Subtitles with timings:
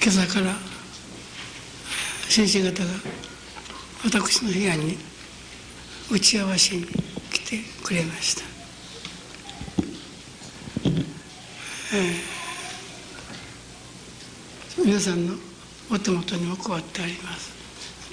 [0.00, 0.54] 今朝から
[2.28, 2.90] 先生方が
[4.04, 4.96] 私の部屋に
[6.10, 8.42] 打ち合わせに来てくれました、
[11.94, 15.34] えー、皆さんの
[15.90, 17.58] お手元にも配ってあります。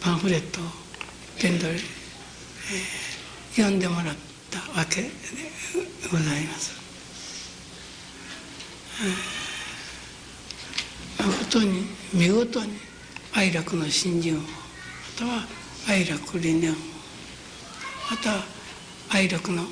[0.06, 0.64] パンフレットを
[1.38, 1.80] 現代、えー、
[3.56, 4.16] 読んでもらっ
[4.52, 5.10] たわけで
[6.12, 6.74] ございます、
[9.04, 9.45] えー、
[11.56, 12.74] 誠に見事に
[13.34, 14.46] 愛楽の信心をま
[15.18, 15.48] たは
[15.88, 16.76] 愛楽理念を
[18.12, 18.44] また
[19.16, 19.64] 愛楽の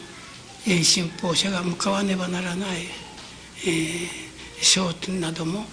[0.65, 2.83] 遠信奉者が向かわねばならない、
[3.67, 4.07] えー、
[4.59, 5.65] 焦点などもも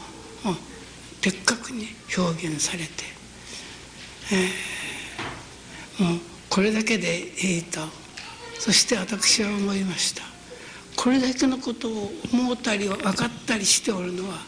[1.21, 1.87] 的確に
[2.19, 2.91] 表現されて、
[4.33, 6.19] えー、もう
[6.49, 7.81] これだけでいいと。
[8.59, 10.23] そして私は思いました。
[10.97, 14.39] これだけのことを思ったり分かったりしておるのは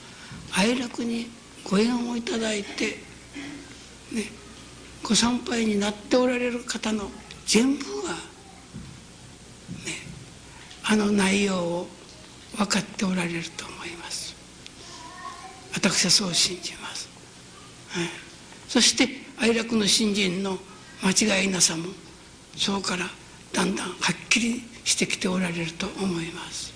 [0.54, 1.30] 愛楽に
[1.68, 2.98] ご縁をいただいて、
[4.12, 4.24] ね、
[5.02, 7.10] ご参拝になっておられる方の
[7.46, 8.18] 全部が、ね、
[10.84, 11.88] あの内容を
[12.56, 14.34] 分かっておられると思います。
[15.74, 17.08] 私はそう信じます、
[17.88, 18.08] はい、
[18.68, 20.58] そして愛楽の信心の
[21.02, 21.86] 間違いなさも
[22.56, 23.06] そうから
[23.52, 26.71] だんだんはっきりしてきておられると思います。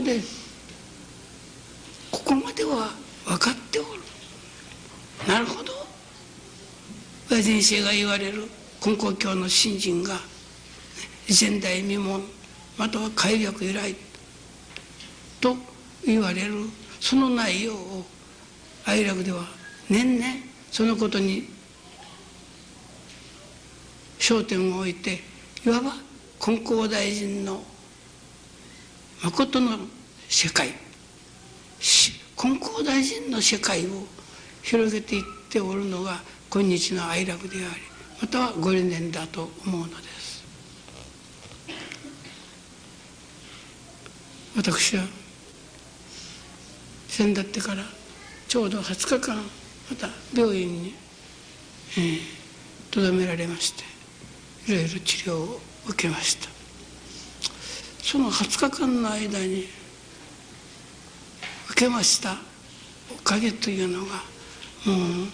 [0.00, 0.20] こで
[2.10, 2.90] ここまでは
[3.26, 3.88] 分かっておる。
[5.28, 5.72] なるほど。
[7.30, 8.44] 親先生が言われる
[8.84, 10.18] 根高教の信心が
[11.28, 12.20] 前代未聞
[12.78, 13.94] または戒略由来
[15.40, 15.54] と
[16.04, 16.54] 言われる
[16.98, 18.04] その内容を
[18.86, 19.44] 愛楽では
[19.88, 20.26] 年々
[20.72, 21.46] そのことに
[24.18, 25.20] 焦点を置いて
[25.64, 25.92] いわば
[26.40, 27.62] 金光大臣の
[29.22, 29.78] 誠の
[30.28, 30.74] 世界
[32.36, 34.06] 金光大臣の世界を
[34.62, 37.66] 広げていっておるのが今日の愛楽であり
[38.22, 40.44] またはご理念だと思うのです。
[44.56, 45.04] 私は
[47.08, 47.82] 先だってから
[48.48, 50.94] ちょうど20日間また病院に
[52.90, 53.84] とど、えー、められまして
[54.72, 56.59] いろいろ治療を受けました。
[58.02, 59.66] その20日間の間に
[61.70, 62.36] 受けました。
[63.12, 64.14] おかげというのが
[64.86, 65.28] もう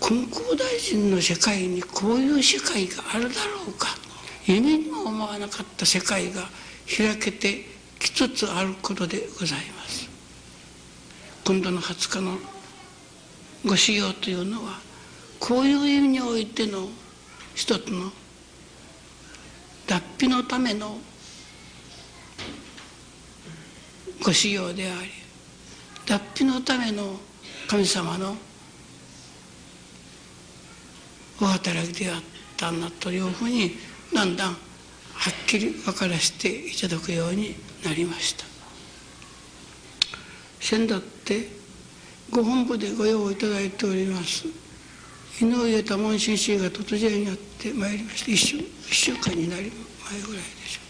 [0.00, 3.88] 金光大臣の世界にこういう世界があるだろうか。
[4.46, 6.42] 夢にも思わなかった世界が
[6.96, 7.64] 開けて
[8.00, 10.08] きつつあることでございます。
[11.44, 12.38] 今度の20日の
[13.64, 14.80] ご修行というのは
[15.38, 16.88] こういう意味においての
[17.54, 18.10] 一つの
[19.86, 20.98] 脱皮のための
[24.22, 25.10] ご修行であり
[26.06, 27.16] 脱皮のための
[27.68, 28.36] 神様の
[31.40, 32.22] お働きであっ
[32.56, 33.76] たんだというふうに
[34.14, 34.56] だんだんは
[35.30, 37.54] っきり分からせていただくように
[37.84, 38.52] なりました。
[40.62, 41.48] 先だって
[42.30, 44.46] ご本部でご用意いただいております
[45.40, 49.72] 井上多門先生が突然やってまいりまして一週一週間になり
[50.10, 50.82] 前ぐらいでしょう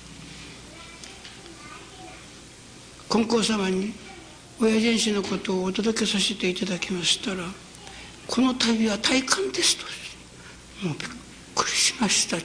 [3.09, 3.93] 金光様に
[4.61, 7.45] 親父子のことをお届けさせていただきましたら
[8.27, 9.77] この旅は体感です。
[9.77, 9.85] と
[10.87, 11.09] もうびっ
[11.55, 12.37] くりしました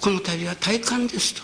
[0.00, 1.34] この旅は体感です。
[1.34, 1.42] と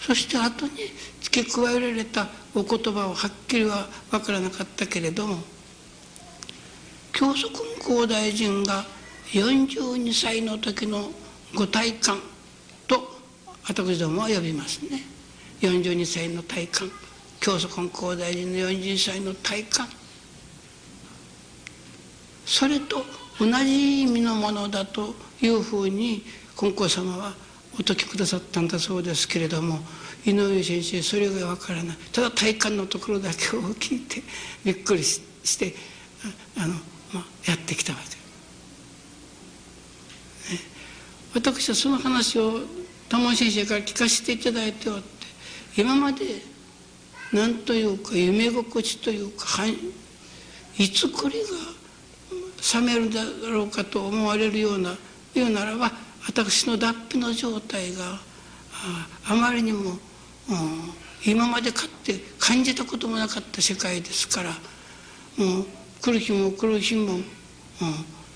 [0.00, 0.72] そして後に
[1.20, 5.38] 付け加えられたお言葉をはっきりは分からなかったけれども
[7.12, 8.84] 教祖君光大臣が
[9.32, 11.10] 42歳の時の
[11.54, 12.18] ご体感
[12.86, 13.18] と
[13.66, 15.02] 私どもは呼びますね。
[15.60, 16.90] 42歳の体感
[17.40, 19.88] 教祖根光大臣の42歳の体感。
[22.46, 23.04] それと
[23.38, 26.24] 同じ意味のものだというふうに
[26.56, 27.34] 金光様は
[27.74, 29.78] お説きくださったんだそうですけれども
[30.26, 31.96] 井上先生それがわからない。
[32.12, 34.22] ただ体感のところだけを聞いて
[34.64, 35.20] びっくりし
[35.58, 35.74] て
[36.58, 36.74] あの、
[37.12, 38.04] まあ、やってきたわけ、
[40.54, 40.60] ね、
[41.34, 42.60] 私はその話を
[43.08, 45.26] 玉先生から聞かせていただいておって
[45.76, 46.24] 今まで
[47.32, 49.66] 何というか夢心地というか
[50.78, 54.96] いつこれが冷めるだろうかと思われるような
[55.34, 55.92] 言うならば
[56.26, 58.18] 私の脱皮の状態が
[59.28, 59.98] あまりにも
[61.26, 64.50] 今までかって感じたこともなかった世界ですから
[65.36, 65.66] もう
[66.02, 67.18] 来る日も来る日も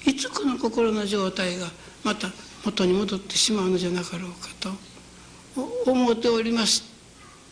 [0.06, 1.66] いつこの心の状態が
[2.02, 2.28] また
[2.64, 4.70] 元に戻ってしまうのじゃなかろうかと。
[5.86, 6.84] 思っております。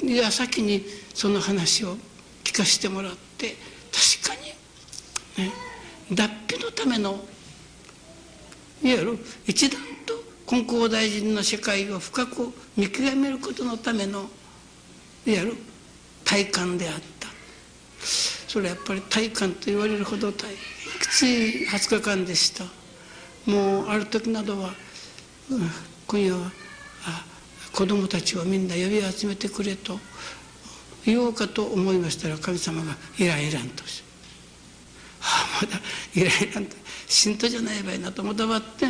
[0.03, 1.97] 矢先にその話を
[2.43, 3.55] 聞かせてもらって
[4.21, 4.43] 確か
[5.39, 5.53] に、ね、
[6.13, 7.13] 脱皮のための
[8.83, 10.15] いわゆる一段と
[10.47, 14.29] 金光大臣の世界を深く見極めることのためのいわ
[15.25, 15.57] ゆる
[16.25, 17.12] 体感であった。
[18.03, 20.57] それやっぱり体感と言われるほど大変
[21.01, 22.65] きつい20日間でした。
[23.47, 24.71] もうある時などは、
[25.51, 25.71] うん、
[26.07, 26.53] 今夜は
[27.07, 27.25] あ
[27.73, 29.99] 子供たちをみんな呼び集めてくれと
[31.05, 33.83] 言おうかと思いましたら神様が「いらんいらん」と
[35.23, 35.81] 「ああまだ
[36.15, 36.77] いらんいらん」と
[37.09, 38.87] 信徒じゃない場合なともたばって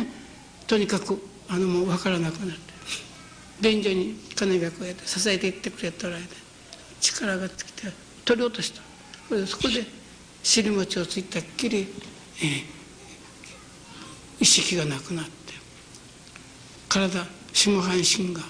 [0.67, 1.19] とにかく
[1.49, 2.73] あのもう分からなくなって
[3.61, 6.17] 便所に金がこうやって支えていってくれたら
[6.99, 7.91] 力がつきて
[8.25, 8.92] 取り落とした。
[9.47, 9.85] そこで
[10.43, 11.87] 尻餅をついたっきり、
[12.39, 12.63] えー、
[14.39, 15.31] 意識がなくなって
[16.89, 18.41] 体下半身が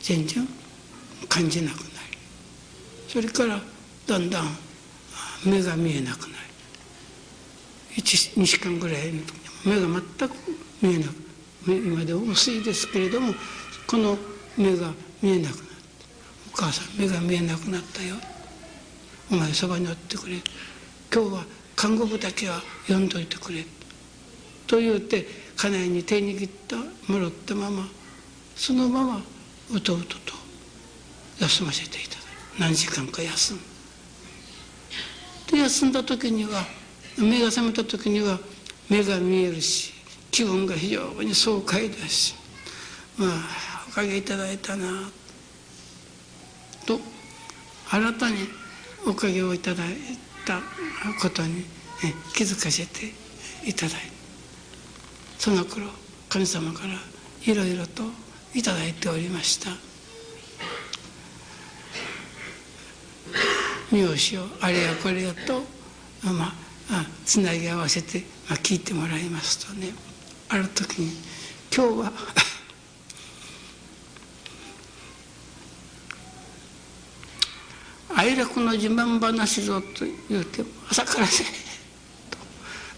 [0.00, 0.46] 全然
[1.28, 1.88] 感じなくなり
[3.08, 3.60] それから
[4.06, 4.46] だんだん
[5.44, 6.28] 目が見えなくな
[7.96, 9.86] り12時間ぐらいの時目が
[10.18, 10.34] 全く
[10.82, 11.28] 見えなく
[11.66, 13.32] 今で薄いですけれども
[13.86, 14.18] この
[14.56, 14.92] 目が
[15.22, 15.64] 見えなくなって
[16.52, 18.16] 「お母さん目が見えなくなったよ。
[19.30, 20.36] お前そばにおってくれ。
[21.12, 21.44] 今日は
[21.74, 23.64] 看護婦だけは呼んどいてくれ」
[24.66, 25.26] と言うて
[25.56, 26.76] 家内に手握った
[27.10, 27.88] もらったまま
[28.56, 29.22] そのまま
[29.70, 30.34] うとうとと
[31.40, 32.24] 休ませていただい
[32.58, 33.60] 何時間か休む
[35.50, 36.66] で休んだ時には
[37.16, 38.38] 目が覚めた時には
[38.88, 39.94] 目が見えるし
[40.30, 42.34] 気分が非常に爽快だし
[43.16, 45.08] まあおかげいただいたな
[46.84, 47.00] と
[47.88, 48.36] 新たに
[49.08, 49.88] おかげをいただい
[50.44, 50.60] た
[51.20, 51.64] ことに
[52.34, 53.12] 気づかせて
[53.64, 53.98] いただいた
[55.38, 55.86] その頃
[56.28, 56.88] 神様から
[57.50, 58.02] いろいろと
[58.54, 59.70] いただいておりました。
[63.90, 65.62] 名詞をあれやこれやと
[66.22, 66.52] ま
[66.90, 69.92] あつなぎ合わせて、まあ、聞いてもらいますとね
[70.50, 71.12] ある時に
[71.74, 72.12] 今日は
[78.18, 81.50] 哀楽の自慢話ぞと言うて朝からせと。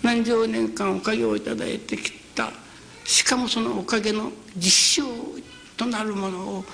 [0.02, 2.50] 何十年間おかげをいただいてきた。
[3.05, 5.05] しかもそのおかげの実証
[5.76, 6.64] となるものを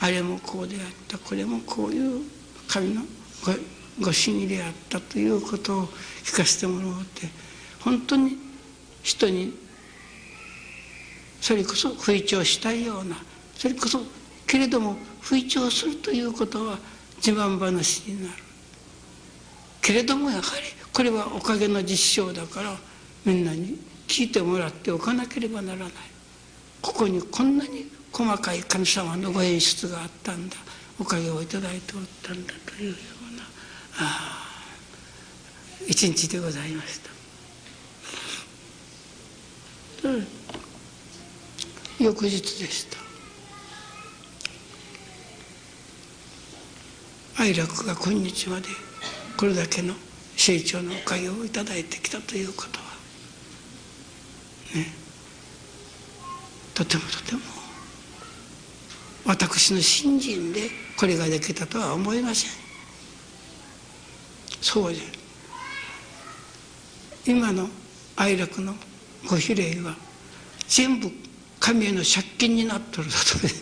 [0.00, 1.16] あれもこうであった。
[1.16, 2.20] これもこういう
[2.68, 3.04] 神の
[3.98, 5.86] ごご主義であったということを
[6.24, 7.26] 聞かせてもらおうって。
[7.80, 8.36] 本当に
[9.02, 9.56] 人に
[11.40, 13.16] それこそ不意調したいような
[13.56, 14.02] それこそ
[14.46, 16.78] けれども不意調するということは
[17.24, 18.34] 自慢話になる。
[19.80, 22.76] けれどもやはりこれはおかげの実証だから
[23.24, 23.78] みんなに
[24.08, 25.92] 聞いてもらっておかなければならない。
[26.80, 30.56] ここにこんなに細かい神様のご演出があったんだ。
[30.98, 32.96] おかげをいただいておったんだというよ
[33.32, 33.42] うな
[33.98, 34.48] あ
[35.88, 37.00] 一日でございまし
[40.02, 40.08] た。
[40.08, 40.26] うん。
[41.98, 43.01] 翌日でした。
[47.38, 48.68] 愛楽が今日まで
[49.36, 49.94] これだけの
[50.36, 52.84] 成長のおかげをいただいてきたということは
[54.74, 54.86] ね
[56.74, 57.40] とてもとても
[59.24, 62.50] 私の信心でこれができたとは思いません。
[64.60, 64.98] そうで
[67.26, 67.68] 今の
[68.16, 68.74] 愛楽の
[69.28, 69.96] ご比例は
[70.68, 71.10] 全部
[71.60, 73.52] 神への借金になっとるだとね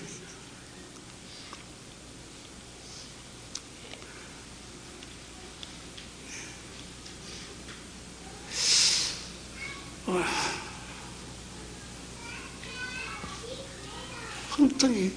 [14.50, 15.10] 本当に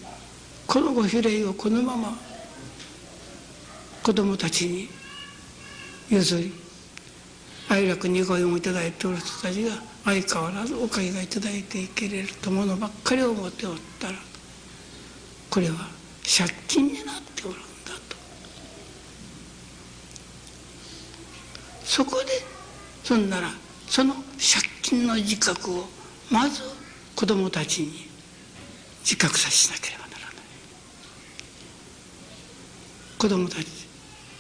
[0.68, 2.14] このご比例をこのまま
[4.04, 4.88] 子供たちに
[6.10, 6.54] 譲り
[7.70, 9.72] 愛楽にご縁をいただいておる人たちが
[10.06, 14.14] 相変わらずおかげがいただいていけれるとものばっかり思っておったら
[15.50, 15.76] これは
[16.24, 18.16] 借金になっておるんだと。
[21.84, 22.26] そこで
[23.04, 23.50] そんなら
[23.88, 24.24] その借
[24.82, 25.86] 金の自覚を
[26.30, 26.62] まず
[27.16, 28.08] 子供たちに
[29.02, 30.34] 自覚させなければならない
[33.24, 33.68] 子供たち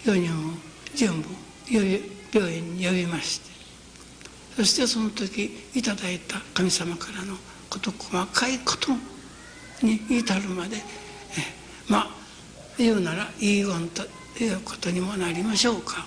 [0.04, 0.52] 4人を
[0.94, 1.30] 全部
[2.34, 3.50] 病院に呼びまして
[4.58, 7.38] そしてその時いただいた神様からの
[7.70, 8.92] こと細かいこと
[9.82, 10.82] に至るまでえ
[11.88, 12.10] まあ
[12.78, 14.04] 言うなら遺言と
[14.44, 16.06] いうことにもなりましょうか。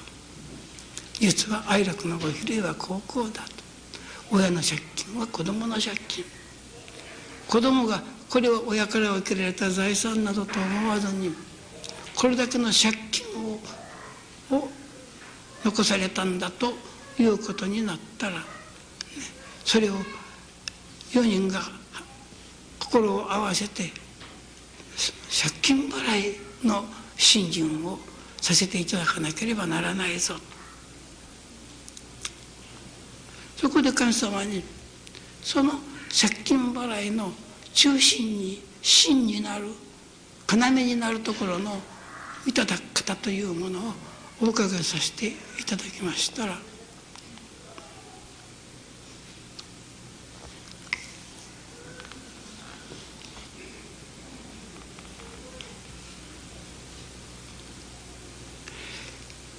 [1.14, 3.50] 実は愛楽のご比例は高校だと。
[4.32, 6.24] 親の借金は子供の借金。
[7.48, 11.32] 子供がこれを親から受けられた財産などと思わずに
[12.16, 13.60] これだけの借金を
[14.50, 14.68] を
[15.64, 16.72] 残されたんだと
[17.18, 18.42] いうことになったら、ね、
[19.64, 19.94] それを
[21.10, 21.60] 4人が
[22.78, 23.90] 心を合わせて
[25.28, 26.84] 借金払いの
[27.16, 27.98] 信心を
[28.40, 30.34] させていただかなければならないぞ。
[33.56, 34.62] そこで神様に
[35.42, 35.72] その
[36.08, 37.32] 借金払いの
[37.74, 39.66] 中心に真になる
[40.48, 41.80] 要になるところの
[42.46, 43.82] いただき方というものを
[44.40, 46.56] お伺いさせていただきましたら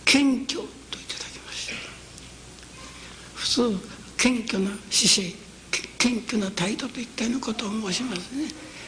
[0.05, 0.67] 謙虚とい
[1.03, 1.75] ただきました。
[3.35, 3.77] 普通
[4.17, 5.47] 謙虚な姿勢
[5.97, 8.47] 謙虚な態度といったようなことを申しますね。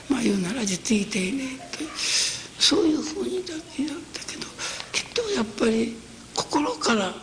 [0.09, 1.83] まあ言うなら実意丁寧と
[2.59, 3.93] そういうふうにだけだ
[4.27, 4.45] けど
[4.91, 5.95] きっとやっぱり
[6.35, 7.13] 心から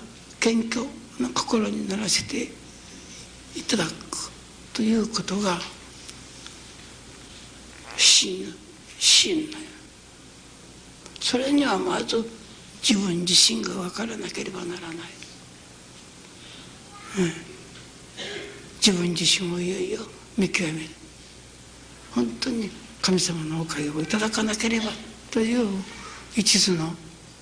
[0.40, 0.86] 謙虚
[1.20, 2.50] な心にならせて
[3.54, 4.30] いただく
[4.72, 5.58] ということが
[7.96, 8.52] 真
[8.98, 9.58] 真な
[11.20, 12.24] それにはまず
[12.88, 14.96] 自分自身が分からなければならない、
[17.18, 17.32] うん。
[18.76, 20.00] 自分自身をいよいよ
[20.38, 20.90] 見極める。
[22.14, 22.70] 本当に
[23.02, 24.86] 神様のおかげをいただかなければ。
[25.36, 25.68] という
[26.34, 26.94] 一途の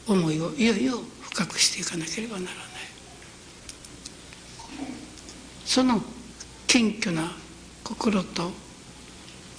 [0.08, 0.98] 思いをいよいよ
[1.30, 2.54] 深くしていかなければならない
[5.64, 6.02] その
[6.66, 7.30] 謙虚な
[7.84, 8.50] 心と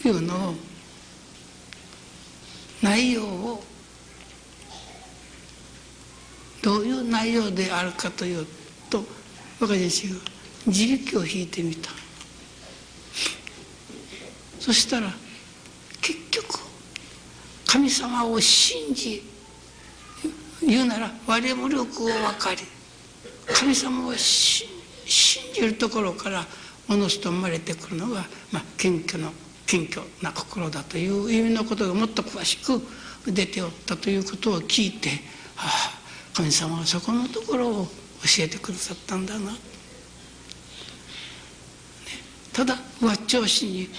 [0.04, 0.54] いうのを
[2.84, 3.64] 内容を
[6.62, 8.46] どういう内容であるかという
[8.90, 9.06] と
[9.62, 10.20] 私自身が
[10.68, 11.90] 自力を引いてみた。
[14.60, 15.14] そしたら
[17.76, 19.22] 神様を信じ
[20.66, 22.62] 言うなら我無力を分かり
[23.54, 24.66] 神様を信
[25.54, 26.46] じるところから
[26.90, 29.30] おのずと生まれてくるのが、まあ、謙虚の
[29.68, 32.82] 謙虚な心だという意味のことがもっと詳しく
[33.30, 35.10] 出ておったということを聞いて、
[35.58, 35.92] はあ、
[36.34, 37.86] 神様はそこのところを
[38.24, 39.52] 教えてくださったんだな。
[42.54, 43.90] ただ上調子に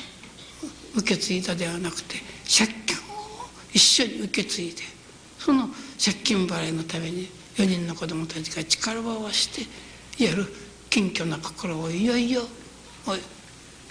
[0.96, 2.16] 受け継いだではなくて
[2.48, 2.70] 借
[3.72, 4.82] 一緒に受け継いで
[5.38, 5.68] その
[6.02, 10.46] 借金払いのために4人の子供たちが力を合わせていわゆる
[10.90, 12.42] 謙虚な心をいよいよ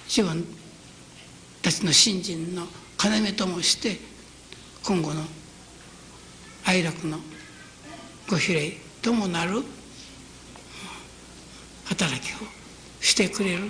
[0.07, 0.45] 自分
[1.61, 2.67] たちの信心の
[2.97, 3.97] 要ともして
[4.83, 5.21] 今後の
[6.65, 7.17] 哀楽の
[8.29, 9.63] ご比例ともなる
[11.85, 12.37] 働きを
[12.99, 13.69] してくれる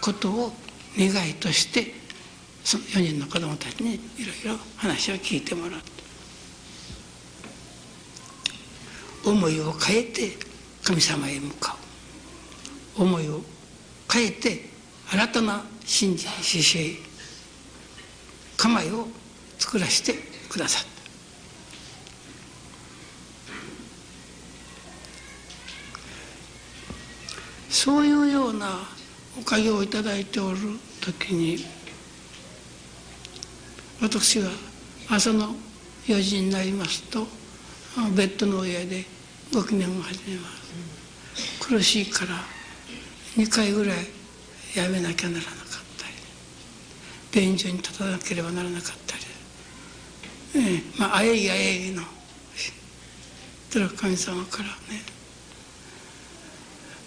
[0.00, 0.52] ことを
[0.98, 1.99] 願いとして
[2.64, 3.98] その4人の子供たちにい
[4.44, 5.80] ろいろ話を聞いてもらう
[9.30, 10.36] 思いを変えて
[10.84, 11.76] 神様へ向か
[12.98, 13.02] う。
[13.02, 13.42] 思いを
[14.10, 14.70] 変えて
[15.10, 16.30] 新たな信心
[16.62, 16.96] 姿勢
[18.56, 19.08] 構えを
[19.58, 20.14] 作らせて
[20.48, 20.90] くださった。
[27.70, 28.80] そういうような
[29.40, 30.58] おかげをいただいておる
[31.00, 31.64] 時に
[34.00, 34.48] 私が
[35.08, 35.54] 朝の
[36.06, 37.26] 4時になりますと
[38.16, 39.04] ベッドの上で
[39.52, 40.60] ご機嫌を始めます。
[41.60, 42.32] 苦しいから
[43.36, 43.96] 2回ぐらい
[44.74, 45.54] やめなきゃならなかっ
[45.98, 46.06] た
[47.38, 49.16] り便所に立たなければならなかった
[50.58, 52.02] り、ええ、まああえぎあえぎの
[53.96, 55.02] 神様からね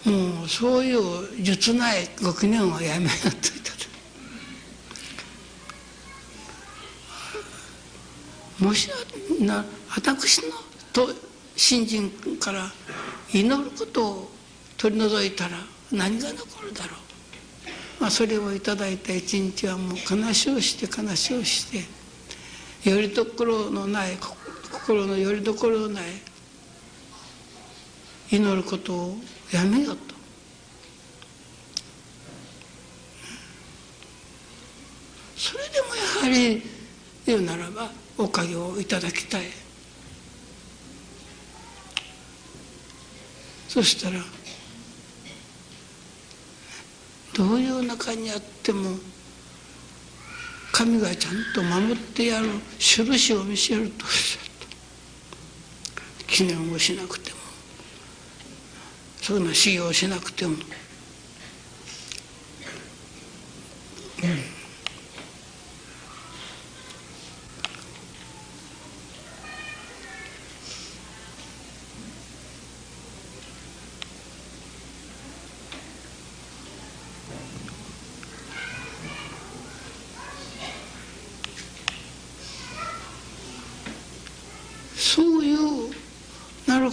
[0.06, 3.72] もうそういう術ないご記念はやめようと言った
[8.64, 8.90] もし
[9.42, 10.54] な私の
[10.94, 11.10] と
[11.58, 12.72] 新人から
[13.34, 14.32] 祈ることを
[14.78, 15.58] 取り除いたら
[15.92, 16.92] 何が残るだろ
[18.00, 21.70] う、まあ、それをいただいた一日はもう悲しをして悲しをし
[22.84, 24.18] てよりどころのない
[24.72, 26.04] 心のよりどころのない
[28.32, 29.18] 祈ることを
[29.52, 30.16] やめようと。
[35.36, 36.64] それでもやはり
[37.26, 39.44] 言うならばおかげをいただきたい。
[43.68, 44.20] そしたら
[47.34, 48.92] どういう中にあっても
[50.72, 54.46] 神がちゃんと守ってやる印を見せるとおっしゃっ
[56.20, 56.28] た。
[56.28, 57.38] 記念をしなくても
[59.22, 60.60] そんな修行しなくても、うん、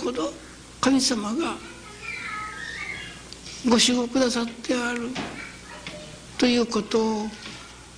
[0.01, 0.33] ほど
[1.01, 1.57] 神様が
[3.65, 5.09] ご守護くださってある
[6.37, 7.27] ということを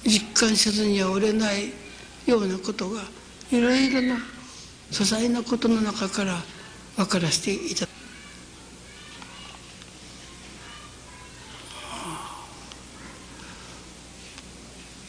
[0.05, 1.73] 実感せずにはおれない
[2.27, 3.03] ようなことが
[3.51, 4.15] いろいろな
[4.91, 6.37] 些細なことの中から
[6.97, 7.93] 分からせていただ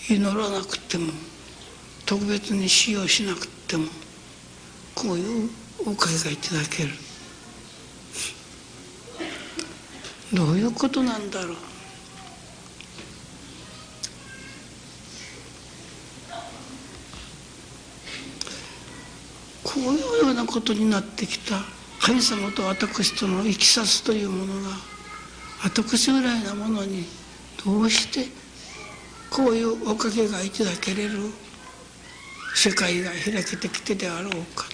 [0.10, 1.12] 祈らなくても
[2.08, 3.86] 特別に使用しなくても
[4.96, 5.50] こういう
[5.86, 7.13] おかげがいただける。
[10.34, 11.56] どういうことなんだろう？
[19.64, 21.62] こういうようなことになってきた。
[22.02, 24.76] 神様と私とのいきさつというものが
[25.64, 27.06] 私ぐらいなものに
[27.64, 28.30] どうして
[29.30, 31.32] こういうおかげがいただけれる？
[32.56, 34.66] 世界が開けてきてであろうか。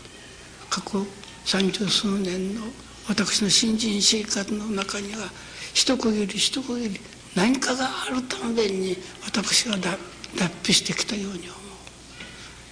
[0.70, 1.06] 過去
[1.46, 2.62] 三十数年の
[3.10, 5.32] 私の新人生活の中には
[5.74, 7.00] 一区切り一区切り
[7.36, 9.98] 何かがあるたんびに私は脱
[10.64, 11.50] 皮してきたように思う。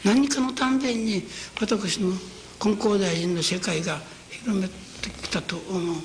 [0.06, 1.24] 何かのたんびに
[1.60, 2.14] 私の
[2.60, 4.74] 金光大臣の世界が広めて
[5.24, 5.96] きたと思う。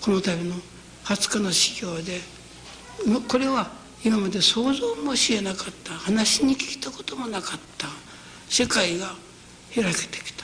[0.00, 0.54] この度の
[1.04, 2.20] 20日の修行で
[3.26, 3.72] これは
[4.04, 5.92] 今まで想像もしえなかった。
[5.94, 7.88] 話に聞いたこともなかった。
[8.48, 9.14] 世界が
[9.74, 10.41] 開けてきた。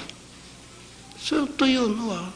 [1.28, 2.30] それというのは、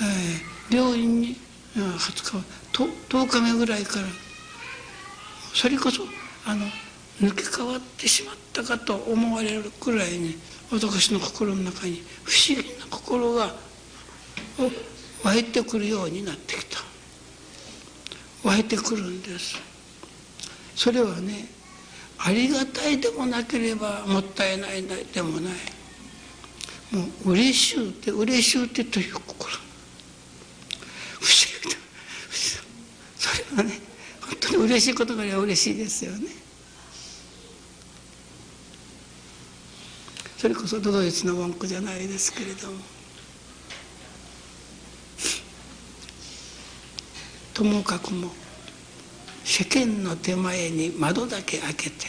[0.00, 1.36] えー、病院に
[1.76, 4.06] 20日10日目ぐらいから
[5.54, 6.02] それこそ
[6.44, 6.66] あの
[7.20, 10.34] 抜け変わってしまったかと思われるくらいに
[10.72, 13.54] 私の心の中に不思議な心が
[15.22, 16.80] 湧いてくるようになってきた。
[18.42, 19.54] 湧いてくるんです。
[20.74, 21.46] それはね
[22.18, 25.81] ありがたいでもなければもったいないでもない。
[26.92, 29.52] もう嬉しゅうて嬉しゅうてという心。
[31.20, 31.76] 不思議だ。
[33.16, 33.80] それはね
[34.20, 36.28] 本当に嬉しいことが嬉しいですよね。
[40.36, 42.78] それこそ都々逸の文句じゃないですけれども。
[47.54, 48.30] ともかくも
[49.44, 52.06] 世間の手前に窓だけ開けて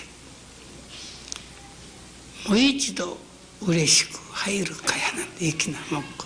[2.47, 3.17] もう一度
[3.61, 6.25] 嬉しく入るかやなんて粋な文句、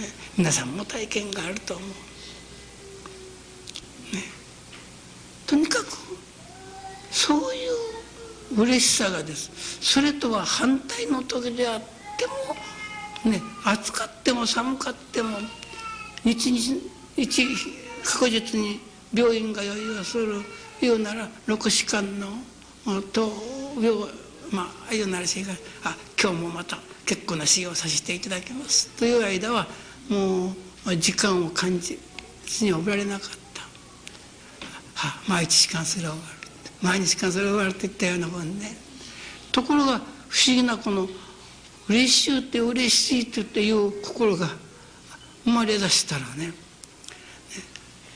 [0.00, 1.88] ね、皆さんも体験があると思う、
[4.14, 4.22] ね、
[5.48, 5.86] とにかく
[7.10, 7.68] そうい
[8.56, 9.50] う嬉しさがです。
[9.80, 11.80] それとは反対の時であっ
[12.16, 12.26] て
[13.24, 15.38] もね暑かっても寒かっても
[16.22, 16.80] 日々
[17.16, 17.46] 一
[18.04, 18.80] 確実に
[19.12, 20.42] 病院が用意をする
[20.80, 22.28] 言うなら六士間の
[22.86, 23.28] 闘
[23.80, 24.08] 病
[24.52, 25.52] まあ言うならしいが
[25.84, 28.88] あ今日もまた結構な使用させていただきます。
[28.98, 29.66] という間は
[30.08, 30.52] も
[30.86, 31.98] う時間を感じ
[32.46, 33.62] ずにおられなかった。
[34.94, 36.20] は毎日間すれ終わる。
[36.82, 38.76] 毎日間すれ終わるといったようなもんね。
[39.52, 41.08] ところが不思議なこの
[41.88, 44.48] 嬉しいって嬉しいっていう心が
[45.44, 46.52] 生まれ出したらね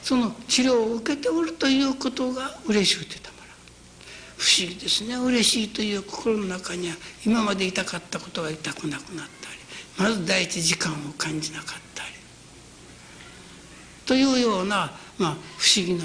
[0.02, 3.23] その治療を受けておるということが嬉しくて
[4.36, 12.10] 不思議ですね嬉しいという心の中には今まで痛かったことが痛くなくなったりまず第一時間を感じなかったり
[14.06, 16.04] というような、まあ、不思議な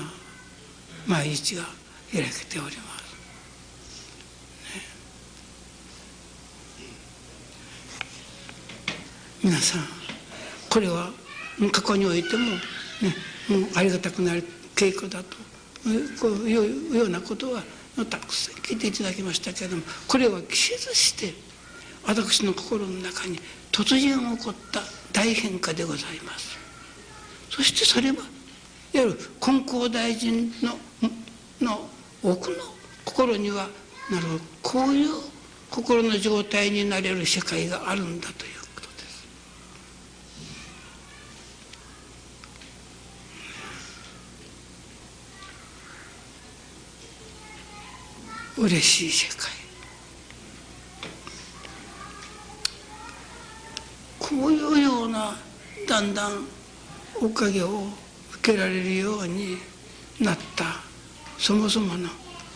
[1.08, 1.64] 毎日が
[2.12, 3.00] 開けております。
[9.42, 9.82] ね、皆さん
[10.70, 11.12] これは
[11.72, 12.60] 過去においてもね
[13.50, 14.44] もうありがたくなる
[14.76, 15.36] 稽古だと
[16.22, 17.64] こういうようなことは
[18.06, 21.34] たくさん聞いていただきましたけれどもこれは季節して
[22.06, 23.40] 私の心の中に
[23.72, 24.82] 突然起こった
[25.14, 26.58] 大変化でございます。
[27.50, 28.24] そしてそれはいわ
[28.94, 30.78] ゆる金光大臣の
[31.62, 31.90] の
[32.24, 32.58] 奥の
[33.06, 33.68] 心には
[34.10, 35.10] なるほどこういう
[35.70, 38.59] 心の状態になれる世界があるんだという
[48.60, 49.50] 嬉しい世界。
[54.20, 55.34] こういうような
[55.88, 56.46] だんだん
[57.22, 57.84] おかげを
[58.34, 59.58] 受けられるように
[60.20, 60.66] なった。
[61.38, 62.10] そもそもの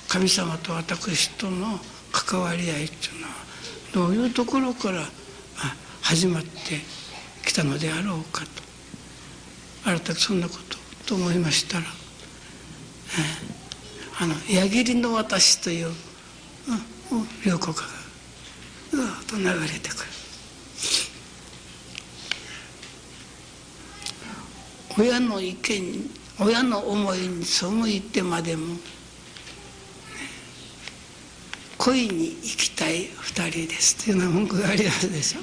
[0.09, 1.79] 神様と私との
[2.11, 3.33] 関わり合いっていうのは
[3.93, 5.03] どういうところから
[6.01, 6.49] 始まって
[7.45, 8.47] きたのであろうかと。
[9.85, 13.62] 改めてそんなことと思いましたら、えー
[14.19, 15.93] あの矢切の私という、うん、
[17.45, 17.81] 両国が
[18.91, 20.13] ずっと流れてくる。
[24.97, 28.75] 親の意見親の思いに背いてまでも
[31.79, 35.41] 恋に行きたい二人ですというような文句がありますでしょ。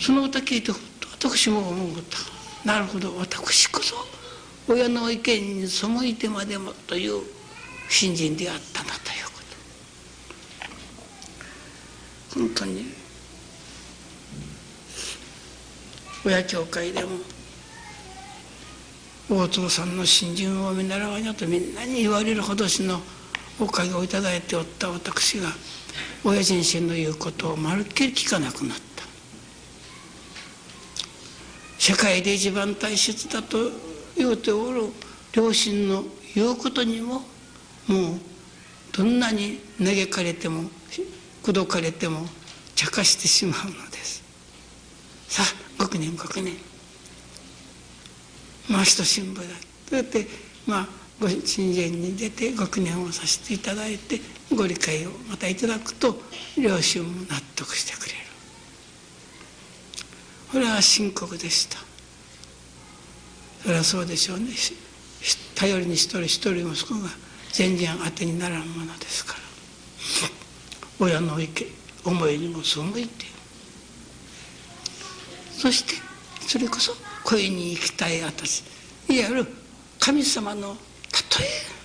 [0.00, 0.72] その歌聞いて
[1.12, 2.16] 私も思うと
[2.64, 4.17] なるほど私こそ。
[4.68, 7.22] 親の意見に背いてまでもという
[7.88, 9.32] 信心であったなというこ
[12.30, 12.40] と。
[12.40, 12.84] 本当に。
[16.24, 17.10] 親教会でも
[19.30, 23.00] 大坪さんの信心を見習わにゃとみんなに言われるほどしの
[23.58, 25.48] おかげをいただいておった私が
[26.24, 29.04] 親人生の言うことをまるっきり聞かなくなった。
[31.78, 33.87] 世界で一番大切だと
[34.18, 34.82] 言うておる
[35.32, 36.04] 両親の
[36.34, 38.20] 言うことにももう
[38.92, 40.64] どんなに嘆かれても
[41.42, 42.26] 口説かれても
[42.74, 44.22] 茶化してしまうのです。
[45.28, 45.42] さ
[45.78, 46.54] あ学年学年
[48.68, 49.42] まあ人新聞だ。
[49.88, 50.26] とやって
[50.66, 50.88] まあ
[51.20, 54.20] ご親善に出て学年をさせていただいて
[54.54, 56.20] ご理解をまたいただくと
[56.56, 58.18] 両親も納得してくれる。
[60.52, 61.87] これは深刻でした。
[63.62, 64.46] それはそうでしょうね。
[65.54, 67.08] 頼りに一人一人息子が
[67.52, 69.40] 全然当てにならんものですから。
[71.00, 71.66] 親の意見
[72.04, 73.26] 思いにも背いて。
[75.52, 75.94] そして
[76.46, 76.92] それこそ
[77.24, 78.62] 恋に行きたい私。
[79.08, 79.46] いわゆる
[79.98, 81.78] 神様の例え。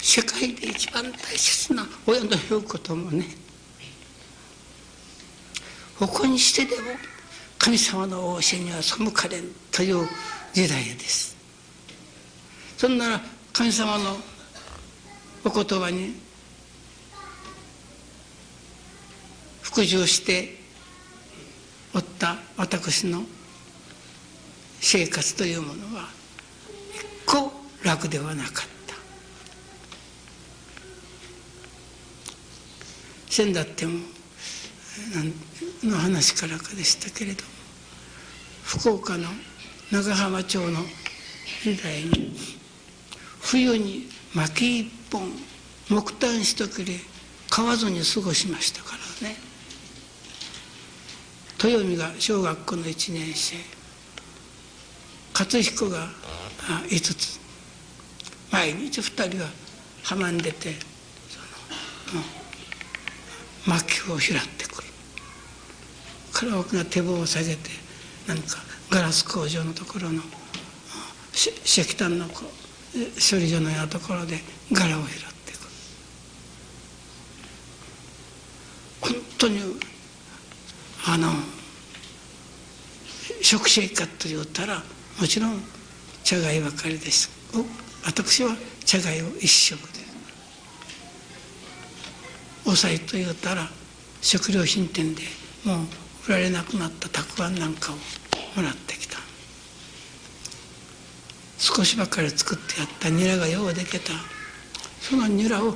[0.00, 3.24] 世界で一番大切な親の言うこともね。
[5.98, 6.90] ここにしてでも
[7.62, 10.08] 神様の教えには背かれんという
[10.52, 11.36] 時代です。
[12.76, 13.20] そんなら
[13.52, 14.16] 神様の
[15.44, 16.16] お言葉に
[19.62, 20.58] 服従して
[21.94, 23.22] おった私の
[24.80, 26.08] 生活というものは
[26.92, 27.52] 一個
[27.84, 28.52] 楽ではなかっ
[28.88, 28.96] た。
[33.30, 34.00] 先だっても
[35.84, 37.51] の話からかでしたけれど。
[38.62, 39.28] 福岡の
[39.90, 40.80] 長浜町の
[41.62, 42.34] 時代に
[43.40, 45.30] 冬に薪一本
[45.88, 46.98] 木炭一切れ
[47.50, 49.36] 買わずに過ごしましたからね。
[51.62, 53.56] 豊美が小学校の1年生。
[55.34, 56.08] 勝彦が
[56.88, 57.38] 5つ。
[58.50, 59.46] 毎日2人が
[60.02, 60.74] 浜に出て
[61.28, 62.22] その
[63.66, 64.88] 薪を拾ってくる。
[66.32, 67.81] から大きな手棒を下げて
[68.26, 68.58] 何か
[68.90, 70.22] ガラス工場のところの
[71.34, 72.44] 石炭の処
[73.36, 75.10] 理所のようなところで柄を拾っ
[75.44, 75.56] てく。
[79.08, 79.60] る本当に
[81.06, 81.32] あの
[83.40, 84.82] 食生活と言ったら
[85.20, 85.60] もちろん
[86.22, 87.30] 茶貝ばかりです。
[88.04, 90.00] 私は茶貝を一食で
[92.64, 93.68] お菜と言ったら
[94.20, 95.22] 食料品店で
[95.64, 95.86] もう
[96.28, 97.96] 売られなくなったたくあんなんかを
[98.56, 99.18] もらってきた。
[101.58, 103.08] 少しばかり作ってやった。
[103.10, 104.12] ニラがようできた。
[105.00, 105.74] そのニラを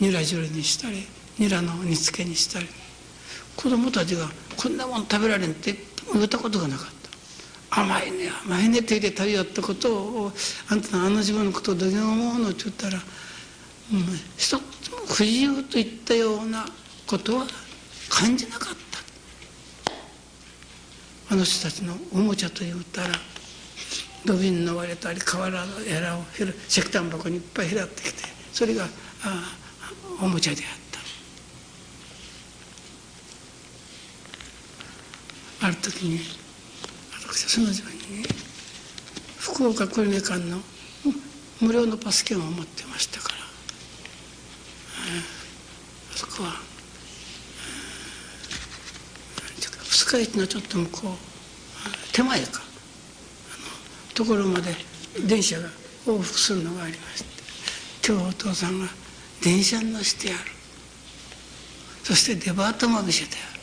[0.00, 1.06] ニラ汁にしたり
[1.38, 2.66] ニラの煮付けにしたり。
[3.56, 5.74] 子供たちがこんなもん食べられんって
[6.14, 7.82] 言ったことがなかった。
[7.82, 10.32] 甘いね甘いねって言って食べよったことを
[10.68, 12.98] あんたのあの自分のことをどげん思うのって言ったら、
[13.92, 14.00] うん、
[14.36, 16.66] 一つも不自由といったような
[17.06, 17.46] ことは
[18.08, 18.79] 感じなかった。
[21.30, 23.14] あの人たちのおもちゃと言ったら
[24.24, 26.22] 土瓶の割れたり瓦のやらを
[26.68, 28.88] 石炭箱にいっぱい拾ってきてそれがあ
[30.20, 30.68] おもちゃであっ
[35.60, 35.66] た。
[35.66, 36.18] ある時に
[37.28, 38.28] 私はその時にね
[39.38, 40.58] 福岡久留米間の
[41.60, 43.34] 無料のパス券を持ってましたから
[46.14, 46.69] あそこは
[50.10, 52.62] 二日市のちょっと向こう手前か。
[54.12, 54.74] ところまで
[55.24, 55.68] 電車が
[56.04, 57.22] 往復するのがありまし
[58.02, 58.88] て今日お父さんが
[59.40, 60.40] 電車に乗せてやる。
[62.02, 63.60] そしてデパートも見せてやる。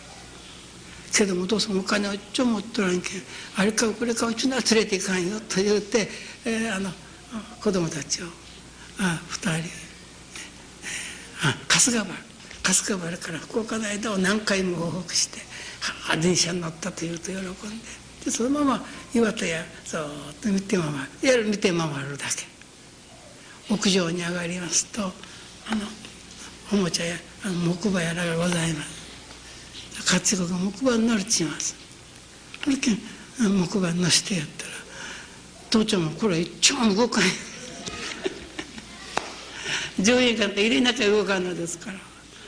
[1.12, 3.22] けどもお父さんお金をちょ持っとらんけん
[3.58, 6.08] あれかこれかうちのは連れていかんよと言って、
[6.46, 6.92] えー、あの
[7.62, 8.28] 子供たちを
[9.00, 9.70] あ2人
[11.44, 12.06] あ春日原。
[12.64, 15.47] 春日原から福岡の間を何回も往復して
[16.21, 17.47] 電車に乗ったというと喜んで
[18.26, 20.02] でそのまま岩手やそっ
[20.41, 20.86] と見て回
[21.21, 22.58] るやる見て回るだけ。
[23.73, 25.06] 屋上に上がりますとあ
[25.76, 25.82] の
[26.73, 28.97] おもちゃやあの木馬やらがございます。
[30.13, 31.76] 勝子が木馬に乗りちます。
[32.65, 32.91] あるけ
[33.39, 34.69] 木馬乗せてやったら
[35.69, 37.30] 父ちゃんもこれ一番動かない
[40.04, 42.00] 上映館って入れなきゃ動かんのですから。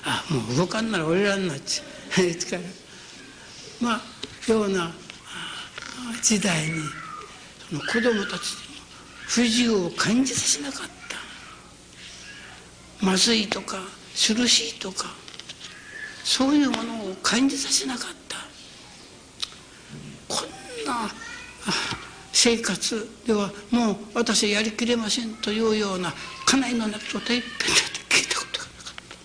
[0.06, 1.88] あもう動かんなら俺らになっちゃう。
[2.50, 2.62] から
[3.82, 4.02] まあ
[4.52, 4.92] ような
[6.22, 6.82] 時代に
[7.70, 8.82] その子供たちにも
[9.28, 10.88] 不自由を感じさせなかっ
[13.00, 13.06] た。
[13.06, 13.78] まずいとか
[14.14, 15.06] 苦しいとか
[16.24, 18.38] そういうものを感じさせなかった。
[20.28, 21.10] こんな
[22.34, 26.14] 生活ではもう私はやりきれませんというような
[26.46, 29.16] 家内の中といっぺんだって聞いたことがなかった。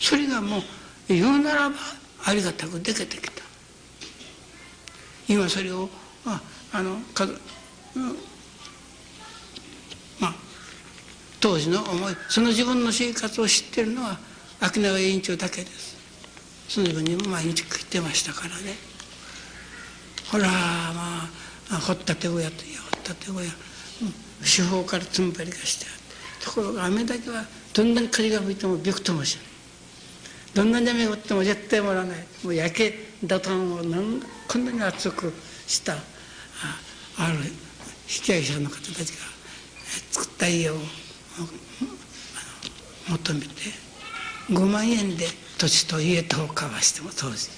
[0.00, 0.62] それがもう
[1.08, 1.76] 言うならば
[2.26, 3.42] ありがたくできてきた。
[5.28, 5.88] 今それを
[6.26, 6.40] あ
[6.72, 7.32] あのか、うん、
[10.20, 10.34] まあ
[11.40, 14.18] 当時の思いその自分の生活を知ってるのは
[14.60, 15.94] 秋永委員長だけです。
[16.68, 18.74] その自分にも毎日食ってましたからね。
[20.30, 21.28] ほらま
[21.70, 23.48] あ掘ったて小屋といや掘ったて小屋、うん、
[24.42, 26.04] 四方からつんばりがしてあって。
[26.44, 29.53] ところが雨だけはどんなに風が吹いてもびくともしない。
[30.54, 32.18] どんなに雨が降っても絶対もらわない。
[32.44, 35.32] もう焼けダタンをなんこんなに熱く
[35.66, 35.98] したあ
[37.18, 37.38] ある
[38.06, 39.18] 被害者の方たちが
[40.12, 40.74] 作った家を
[43.08, 43.46] 求めて
[44.50, 45.26] 5万円で
[45.58, 47.48] 土地と家とを交わしても当時、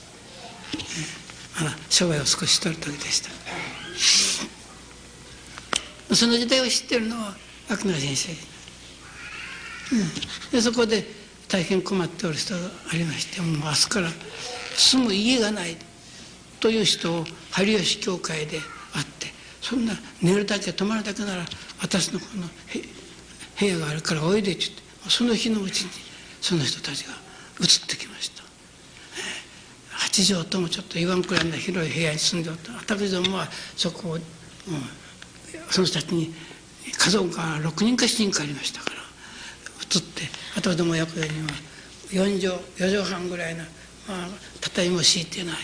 [1.61, 3.31] あら商売を少し取る時でした。
[6.15, 7.35] その時代を知ってるのは
[7.69, 12.61] 秋野先生、うん、でそこで大変困っておる人が
[12.93, 14.09] ありましてもう明日から
[14.77, 15.77] 住む家がない
[16.61, 18.59] という人を春吉教会で
[18.93, 19.27] 会って
[19.61, 21.45] そんな寝るだけ泊まるだけなら
[21.81, 22.47] 私のこの
[23.59, 25.91] 部屋があるからおいでって言ってその日のうちに
[26.41, 27.13] その人たちが
[27.61, 28.45] 移ってきました。
[29.91, 32.73] 八畳ともちょっと言わんくらいの広い部屋に住んでおった。
[32.73, 34.23] 私どもはそこを、うん、
[35.71, 36.35] その人たちに
[36.93, 39.06] 家族が6人か7人かありましたから。
[39.95, 40.23] 移って
[40.55, 41.49] 私ども役員には
[42.11, 44.29] 4畳4畳半ぐらいの、まあ、
[44.61, 45.61] 畳も敷いてない、えー、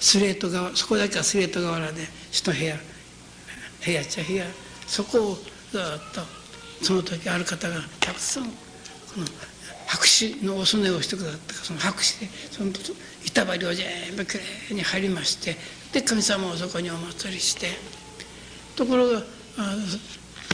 [0.00, 2.76] スレート側そこだけはスレート瓦で一部屋
[3.84, 4.44] 部屋っちゃ部屋
[4.86, 5.80] そこをずっ
[6.12, 6.20] と
[6.82, 8.50] その時ある方がたくさんこ
[9.18, 9.26] の
[9.86, 12.70] 白紙のおすねをしてくださったその白紙でその
[13.24, 15.56] 板張りを全部きれいに貼りまして
[15.92, 17.68] で神様をそこにお祭りして
[18.74, 19.22] ところが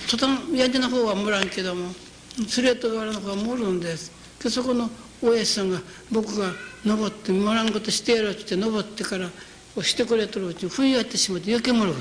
[0.09, 1.93] 途端屋根の方はもらんけども
[2.49, 4.11] スレート柄の方は盛るんです。
[4.43, 4.91] でそこの
[5.23, 6.53] おやじさんが僕が
[6.85, 9.31] 登ってもらんことしてやろうって登ってから
[9.83, 11.95] してくれとるうちに冬やってしまって余計もる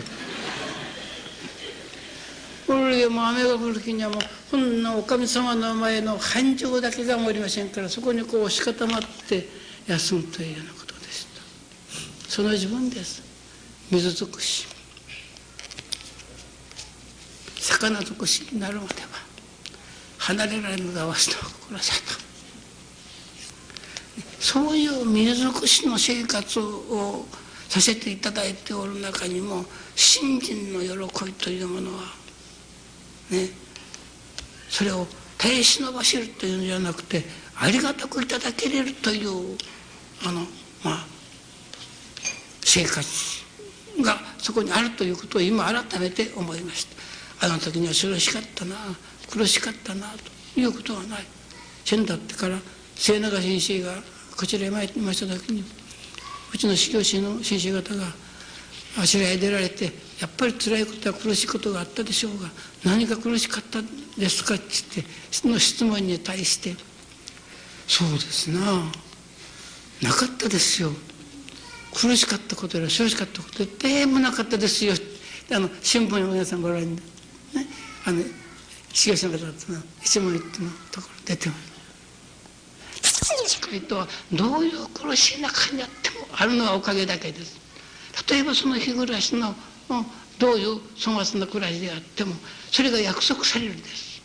[2.66, 9.48] これでも雨が降る日にはもうこんなおかみ様の前の繁盛だけがおりませんからそこにこう押し固まって
[9.88, 11.42] 休むというようなことでした。
[12.30, 13.22] その自分です。
[13.92, 14.71] 水尽くし。
[17.62, 19.08] 魚尽くしになるまでは
[20.18, 22.32] 離れられぬがわしの心さと
[24.40, 27.26] そういう水尽くしの生活を
[27.70, 29.64] させていただいておる中にも
[29.96, 32.02] 信心の喜びというものは
[33.30, 33.50] ね
[34.68, 35.06] それを
[35.38, 37.24] 耐え忍ばせるというのじゃなくて
[37.56, 39.58] ありがたくいただけれるという
[40.26, 40.42] あの
[40.84, 41.06] まあ
[42.62, 43.02] 生活
[44.04, 47.01] がそこにあるということを今改めて思いました。
[47.42, 48.76] あの時には苦しかったな
[49.30, 50.08] 苦しかったな
[50.54, 51.26] ということはない。
[51.84, 52.58] 先だってから
[52.96, 53.96] 末永先生が
[54.38, 55.64] こちらへ参りました時に
[56.54, 58.06] うちの修行師の先生方が
[59.00, 59.86] あしらへ出られて
[60.20, 62.50] やっぱり辛いことや苦しいことがあったでしょうが
[62.86, 63.80] 何が苦しかった
[64.20, 66.76] ですかって言ってその質問に対して
[67.88, 68.92] 「そうですな
[70.02, 70.92] なかったですよ。
[71.94, 74.94] 苦しかったことやら苦しかったことでもなかったですよ」
[75.52, 77.21] あの新聞の皆さんご覧になって。
[77.54, 77.68] ね
[78.06, 78.24] あの
[78.94, 81.72] 修行者の方っての一問一句のところ出てます。
[83.88, 87.60] とはどういう苦しい中にあってもあるのはおかげだけです。
[88.30, 89.56] 例えばその日暮らしの
[90.40, 92.34] どういう粗末な暮らしであっても
[92.72, 94.22] それが約束されるんです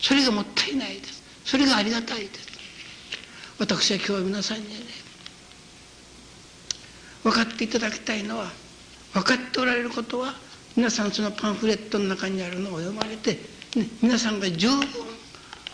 [0.00, 2.48] それがもったいないですそれがありがたいです
[3.58, 4.70] 私は今日皆さんにね
[7.22, 8.46] 分かっていただきたいのは
[9.12, 10.34] 分かっておられることは
[10.76, 13.32] 皆さんそのパンフレットの中にあるのを読まれて、
[13.76, 14.80] ね、皆さんが十分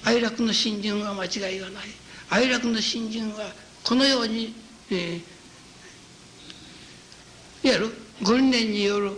[0.04, 1.84] 哀楽の信心は間違いがない。
[2.30, 3.52] 哀楽の信心は
[3.84, 4.54] このように、
[4.90, 5.18] えー、
[7.66, 9.12] いわゆるご理念による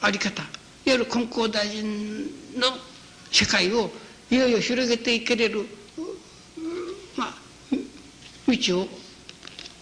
[0.00, 0.50] あり方いわ
[0.86, 2.68] ゆる金光大臣の
[3.32, 3.90] 世界を
[4.30, 5.66] いよいよ広げていけれる、
[7.16, 7.34] まあ、
[8.48, 8.86] 道を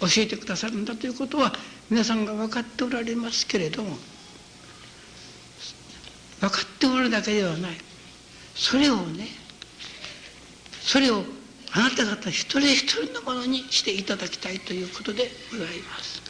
[0.00, 1.52] 教えてくださるんだということは
[1.90, 3.96] 皆さんが分かっておられますけれども
[6.40, 7.72] 分かっておるだけではない
[8.55, 9.29] それをね
[10.81, 11.24] それを
[11.72, 16.29] あなた方一人一人のものにしていただきたいということでございます。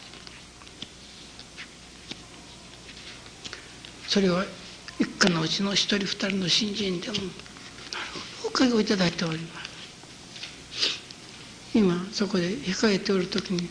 [4.09, 4.44] それは
[4.99, 7.16] 一家のうちの一人二人の新人でも
[8.47, 10.99] おかげをいただいております
[11.75, 13.68] 今そこで控えておる時に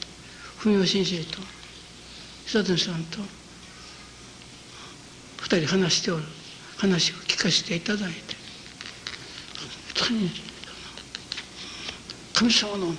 [0.59, 1.39] 文雄先生と
[2.45, 3.17] 久谷さんと
[5.37, 6.23] 二人話しておる。
[6.77, 8.35] 話を聞かせていただいて。
[12.33, 12.95] 神様の、うん、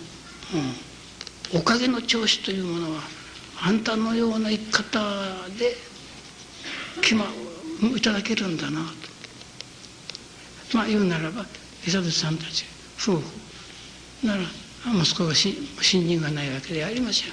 [1.61, 3.03] おかげの調子というものは
[3.63, 4.99] あんたのような生き方
[5.57, 5.77] で
[7.01, 7.27] 決ま
[7.97, 10.77] いただけるんだなと。
[10.77, 11.47] まあ言うならば
[11.87, 12.65] 伊佐さんたち
[13.01, 13.25] 夫婦
[14.27, 14.43] なら
[15.01, 17.29] 息子が信心がないわけではありません。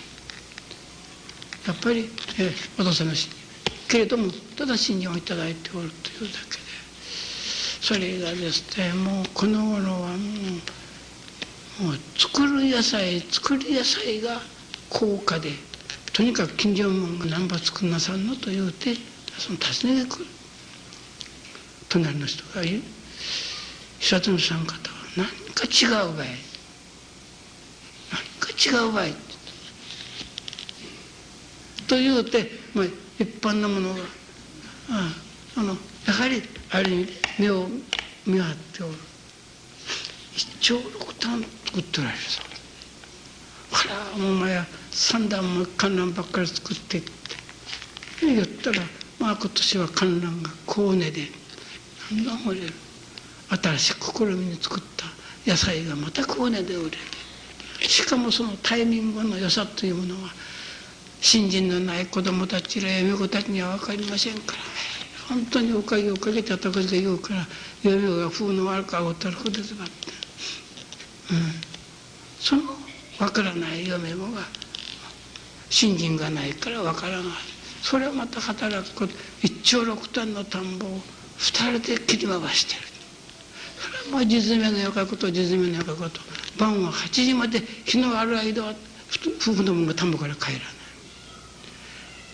[1.68, 3.14] やっぱり、えお父さんの
[3.88, 5.90] けれどもただ信心をいいておるというだ
[6.50, 6.66] けで
[7.82, 10.16] それがですねもうこの頃はも
[11.80, 14.40] うもう作る野菜作る野菜が
[14.90, 15.52] 高価で
[16.14, 18.96] とにかく近所の者が何羽作んなさんのと言うて
[19.38, 20.26] その尋ねてくる
[21.90, 22.82] 隣の人が言う
[24.00, 24.78] 久富さん方は
[25.18, 26.28] 何か違うばい
[28.12, 29.14] 何か違うばい
[31.88, 32.86] と言うて、まあ、
[33.18, 33.96] 一般の者が
[34.90, 35.12] あ
[35.58, 37.68] あのやはりある意味で目を
[38.26, 38.94] 見張っておる。
[40.36, 42.46] 一丁六段作っておられるそう
[43.72, 47.12] あらもうまや三段も観覧ばっかり作ってって。
[48.22, 48.82] 言ったら
[49.20, 51.22] まあ今年は観覧が高値で
[52.12, 52.74] 何段も売れる。
[53.48, 55.06] 新しく試みに作った。
[55.50, 56.98] 野菜がまた高値で売れる。
[57.88, 60.30] しかもそのタイミングの良さというものは
[61.22, 64.60] 信心のない子供たちや嫁子たちには分かりませんから。
[65.28, 67.48] 本当におかげをかけたところで言うから
[67.82, 69.94] 嫁子が風の悪くあごったらほどずばって、
[71.32, 71.38] うん、
[72.40, 72.62] その
[73.18, 74.42] 分からない嫁子が
[75.70, 77.26] 信心がないから分からない。
[77.82, 81.00] それをまた働くこと一丁六単の田んぼを
[81.38, 82.82] 二人で切り回してる。
[83.80, 86.20] それはもう地詰めのよかこと地詰めのよかこと。
[86.58, 88.74] 晩は8時まで日のある間は
[89.42, 90.75] 夫婦の者が田んぼから帰らない。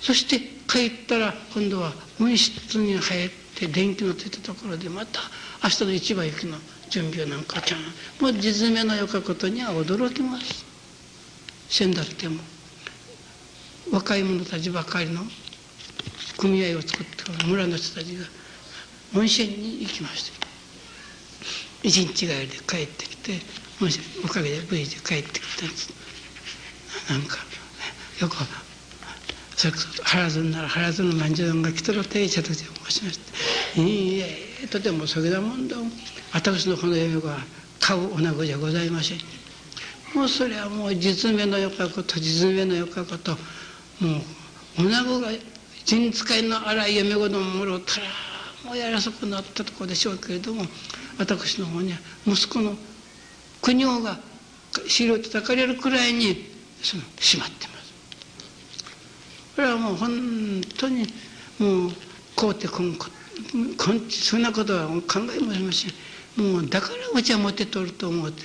[0.02, 5.22] そして帰ったら今度は温室に入って電気のついたところでまた
[5.64, 6.58] 明日の市場行きの
[6.90, 7.82] 準備をなんかちゃん。
[8.20, 10.66] もう地詰めのよかことには驚きます。
[11.70, 12.42] 先だっても。
[13.92, 15.22] 若い者たちばかりの
[16.38, 18.26] 組合を作って村の人たちが
[19.16, 20.48] 温泉に行きました。
[21.84, 23.40] 一日帰りで帰ってきて
[23.82, 25.94] 温泉おかげで無事で帰ってきたんです。
[27.10, 27.38] なんか
[28.20, 28.36] よく
[29.62, 33.20] それこそ原津なら原津の万寿丼が来とるて茶と申しまし
[33.76, 34.20] たいい
[34.64, 35.76] えとてもそげだもんだ
[36.34, 37.38] 私のこの嫁は
[37.80, 39.20] 買うおなごじゃございません
[40.16, 43.38] もうそれはもう実名のよかこと実名のよかことも
[44.80, 45.28] う女子が
[45.86, 48.08] 人使いの荒い嫁子のもろたら
[48.66, 50.64] もうやらそくなったところでしょうけれども
[51.20, 52.74] 私の方には息子の
[53.62, 54.18] 国王が
[54.88, 56.50] 尻を叩かれるくらいに
[56.82, 57.71] そのしまってます
[59.56, 61.06] これはもう本当に
[61.60, 61.92] もう
[62.36, 63.08] こうてこんこ
[64.10, 65.92] そんなことは考えもしません。
[66.54, 68.44] もうだからうちは持ってとると思って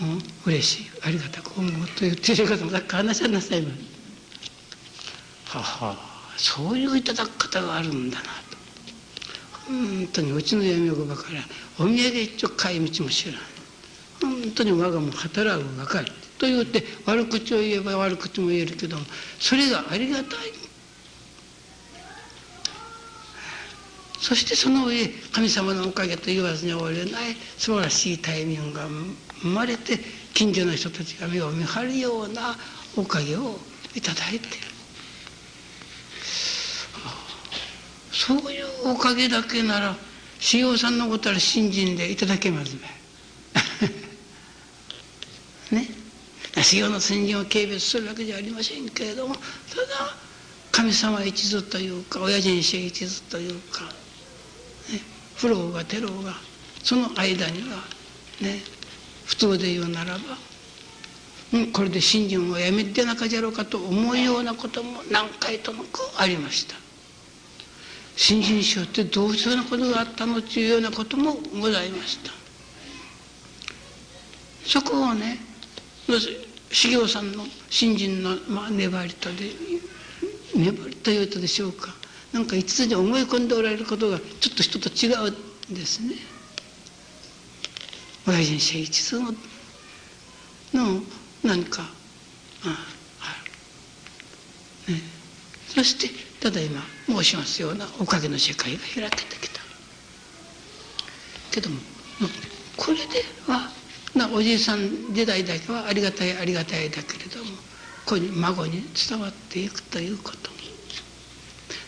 [0.00, 3.78] もう嬉しいありがたく思うと言っている方もさっき話しなさいます
[5.58, 5.96] はは。
[6.36, 8.30] そういういただく方があるんだなと。
[9.68, 11.40] 本当にうちの闇子ばから
[11.78, 13.40] お土産一丁買い道も知らない
[14.20, 19.04] 本当に我がも働くばかりと言って悪口を言えば悪口も言えるけども
[19.38, 20.26] それがありがたい。
[24.18, 28.86] そしてその上神様のおかげと言わずに終われない素晴らしいタイミングが
[29.42, 30.00] 生まれて
[30.34, 32.56] 近所の人たちが目を見張るような
[32.96, 33.58] おかげを
[33.94, 34.66] いただいている。
[38.10, 39.96] そういうおかげだけなら
[40.40, 42.95] 志陽さんのことは信心でいただけますね。
[45.70, 45.88] ね
[46.62, 49.44] 修行の先人を軽蔑するわけじゃありませんけれどもただ
[50.72, 55.00] 神様一途というか親人衆一途というか、ね、
[55.36, 56.34] 不老がテロが
[56.82, 57.76] その間には
[58.40, 58.60] ね
[59.24, 60.20] 普通で言うならば、
[61.54, 66.86] うん、これで信心をやめてなかじゃろうかと思うようなことも何回となくありました。
[68.16, 72.32] 新人賞ってどういうようなことがあったのというようなこともございました
[74.64, 75.38] そこをね
[76.70, 79.50] 修行さんの信心の、まあ、粘りとで
[80.54, 81.94] 粘りというとでしょうか。
[82.32, 85.30] なんか一途に思い込んでおられることがちょっと人と違う
[85.70, 86.16] んですね。
[88.26, 89.32] 親人生一途の
[90.74, 91.02] の
[91.42, 91.82] 何か
[92.64, 92.86] あ
[93.20, 93.36] あ
[94.88, 95.00] る、ね、
[95.68, 99.60] そしてただ今申しますようなおかげの世界が開けてきた。
[101.52, 101.76] けども
[102.76, 103.72] これでは
[104.16, 107.50] なおじいさん時代だけはありがたいありがたいだけれども
[108.04, 110.56] 子に孫に伝わっていくということ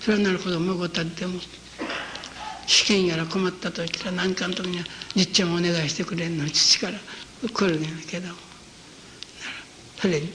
[0.08, 1.38] それはなるほど孫たっても
[2.66, 6.98] 試験やら困った時ら何かの時にはじっちゃんお願いしてくれるの父から
[7.52, 8.28] 来るんやけど
[10.00, 10.32] それに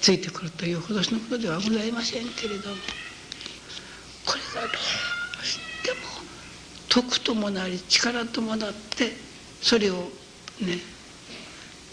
[0.00, 2.76] ついてくるというほどのことではございませんけれども
[4.24, 4.78] これがど
[5.42, 5.96] うしても
[6.88, 9.10] 徳ともなり力ともなって
[9.60, 9.94] それを
[10.60, 10.78] ね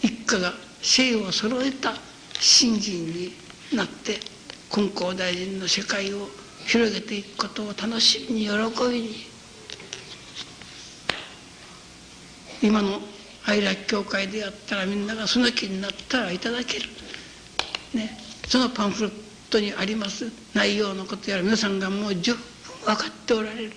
[0.02, 1.94] 一家が生を揃えた
[2.38, 3.32] 信心に
[3.72, 4.18] なって
[4.70, 6.28] 金光大臣の世界を
[6.66, 8.52] 広げていくことを楽しみに喜
[8.90, 9.26] びに。
[12.62, 13.00] 今の
[13.44, 16.88] 愛楽教会でやったらみんながその気になったらいただける、
[17.94, 18.18] ね、
[18.48, 19.12] そのパンフレッ
[19.50, 20.32] トにあります。
[20.54, 22.42] 内容のことやら皆さんがもう十分
[22.86, 23.70] 分かっておられる、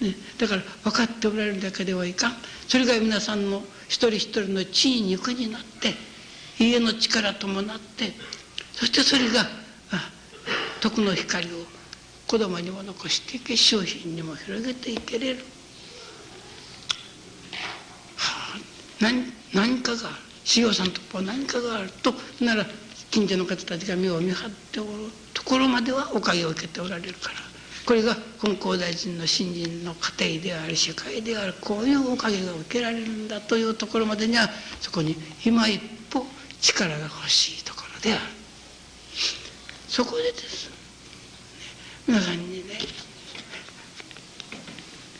[0.00, 2.32] ね、だから分かっておられるだけではいかん。
[2.66, 5.94] それが皆さんの一人一人の地位肉になって
[6.60, 8.12] 家の力ともなって
[8.72, 9.44] そしてそれが
[10.80, 11.48] 徳の光を
[12.28, 15.44] 子供にも残していけ商品にも広げていけれる。
[19.00, 22.66] 何何かがある修行さんとこ何かがあるとなら
[23.10, 24.90] 近所の方たちが目を見張っておる
[25.34, 27.49] ところまではおかげを受けておられるから
[27.90, 34.48] これが金光大臣の信心の家庭であり世界であるこういうおかげが受けられるんだというところまでには
[34.80, 36.24] そこに今一歩
[36.60, 38.22] 力が欲しいところである。
[39.88, 40.76] そこでです、ね、
[42.06, 42.74] 皆さんにね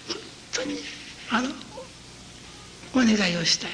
[0.07, 0.17] 本
[0.53, 0.77] 当に
[1.33, 1.49] あの
[2.95, 3.71] お願いをしたい。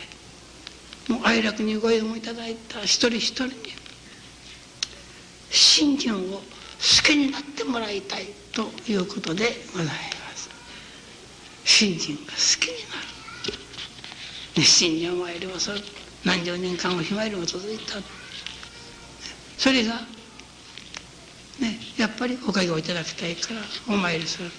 [1.14, 3.52] もう愛楽にご縁をいただいた一人一人に
[5.50, 6.42] 信心を好
[7.04, 8.45] きになってもらいたい。
[8.56, 9.92] ということでございま
[10.34, 10.48] す。
[11.66, 13.06] 信心が好きになる。
[14.56, 15.76] 熱心にお参りをする
[16.24, 17.96] 何十年間もひまわりも続いた。
[19.58, 19.96] それが
[21.60, 23.60] ねやっぱりおかげをいただきたいから
[23.94, 24.50] お参りする。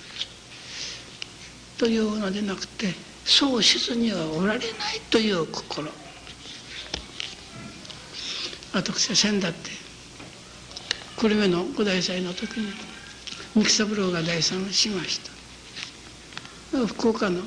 [1.79, 2.93] というのでなくて
[3.25, 4.67] そうしずにはおられない
[5.09, 5.91] という心。
[8.73, 9.71] 私は先だって
[11.17, 12.71] 久留米の五大祭の時に
[13.55, 15.19] 三木三郎が第三をしまし
[16.71, 17.41] た福岡の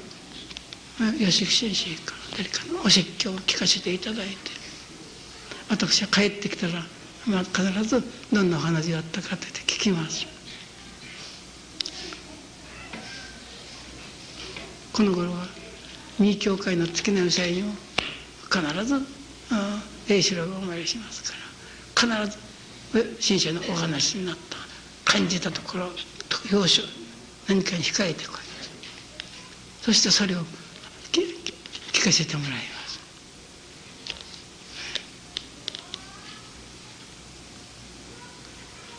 [1.18, 4.60] 吉木先生か誰かのお説教を聞かせていただいて。
[5.70, 6.72] 私は帰ってきたら、
[7.26, 10.26] まあ、必ずどんなお話があったかって聞きます。
[14.92, 15.46] この頃は
[16.18, 17.72] 二教会の月の祭にも
[18.50, 19.00] 必ず
[20.08, 21.22] 栄四郎がお参りします
[22.02, 22.38] から必
[22.92, 24.59] ず新社のお話になった。
[25.04, 25.90] 感じたところ
[26.50, 26.82] 要所
[27.48, 28.36] 何かに控えてこい。
[29.82, 30.40] そしてそれを
[31.92, 33.00] 聞かせてもらいます。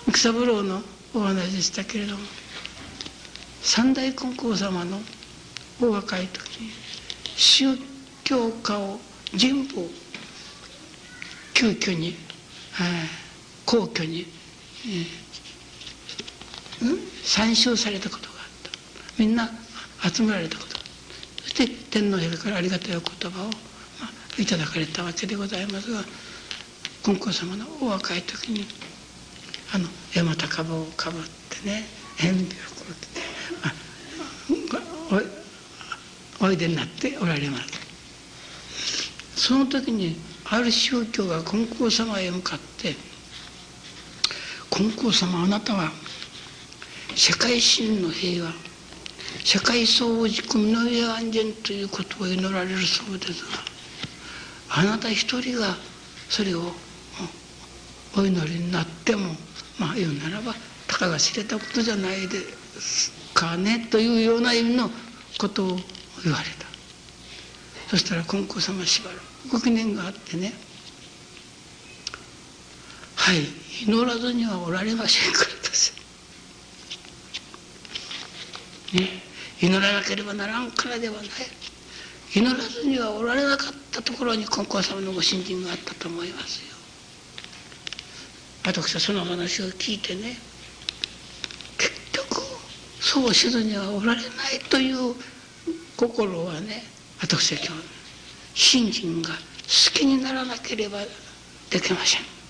[0.08, 0.82] 育三郎の
[1.14, 2.24] お話でしたけれども
[3.62, 5.00] 三大金光様の
[5.82, 6.72] お若い時に
[7.36, 7.78] 宗
[8.24, 9.00] 教家を
[9.34, 9.90] 人部
[11.54, 13.22] 急遽に、えー
[13.72, 15.06] 皇居に、えー、
[17.24, 18.72] 参照されたことがあった。
[19.18, 19.50] みんな
[20.02, 20.78] 集められたこと。
[21.44, 23.52] そして天皇陛下からありがたいお言葉を、ま
[24.38, 26.04] あ、いただかれたわけでございますが
[27.04, 28.66] 金光様のお若い時に
[29.74, 31.84] あの山高帽をかぶってね
[32.24, 33.22] 塩ビをこうって
[36.40, 37.82] おいでになっておられます。
[39.36, 42.96] その時にある宗教が金光様へ向かって
[44.70, 45.92] 「金光様あなたは
[47.24, 48.52] 世界真の平和
[49.46, 53.60] 世界相応軸身の上安全ということを祈られるそうですが
[54.70, 55.76] あなた一人が
[56.30, 56.72] それを
[58.18, 59.36] お祈りになっても
[59.78, 60.56] まあ言うならば
[60.88, 62.40] たかが知れたことじゃないで
[62.80, 64.90] すかねというような意味の
[65.38, 65.68] ことを
[66.24, 66.66] 言われた。
[67.92, 70.54] そしたら金光様しばらくご記念があってね
[73.14, 73.46] 「はい
[73.84, 76.02] 祈らずにはおられませんから」です
[78.94, 81.26] 祈らなければならんからではない
[82.34, 86.76] 祈らずにはおられなかったところに金光様のご信心があったと思いますよ
[88.66, 90.38] 私はその話を聞いてね
[91.78, 92.42] 結局
[93.00, 95.16] そうせずにはおられないという
[95.98, 96.84] 心はね
[97.22, 98.02] 私は今日
[98.54, 99.36] 信心が好
[99.98, 101.00] きにならなければ
[101.70, 102.41] できません。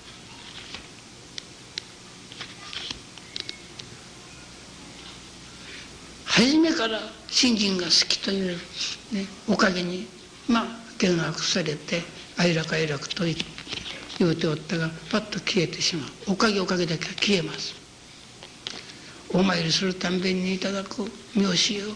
[6.32, 8.56] 初めから信心が好きという、
[9.12, 10.06] ね、おかげに
[10.48, 10.64] まあ
[10.98, 12.00] 見学されて
[12.38, 16.32] 哀楽哀楽と言うておったがパッと消えてしまう。
[16.32, 17.74] おかげおかげだけは消えます。
[19.34, 21.04] お参りするたんびにいただく
[21.36, 21.92] 名詞を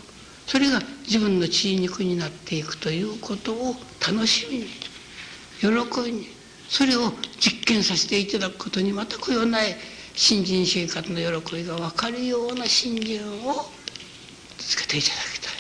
[0.47, 3.75] それが自分の血肉になっていくということを
[4.07, 4.67] 楽しみに
[5.61, 6.29] 喜びに
[6.69, 7.11] それを
[7.41, 9.77] 実験させていただくことにまたこよない
[10.15, 13.76] 新人生活の喜びが分かるような信心を
[14.59, 15.53] つけていただきたい。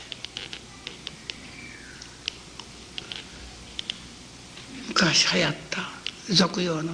[4.88, 5.96] 昔流行った
[6.32, 6.92] 俗用の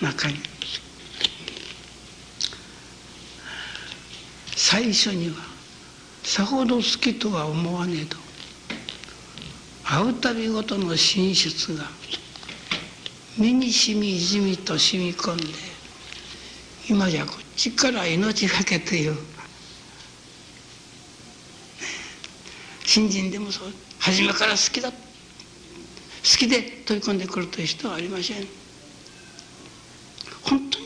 [0.00, 0.36] 中に
[4.56, 5.36] 最初には
[6.22, 8.16] さほど好きとは思わねえと
[9.82, 11.84] 会うたびごとの進出が
[13.36, 15.44] 身にしみじみと染み込んで
[16.88, 19.16] 今じゃこっちから命がけという
[22.94, 23.72] 新人でもそう。
[23.98, 24.88] 初めから好きだ。
[24.88, 24.96] 好
[26.38, 28.46] きで飛び込んでくるという人はありません。
[30.44, 30.84] 本当に。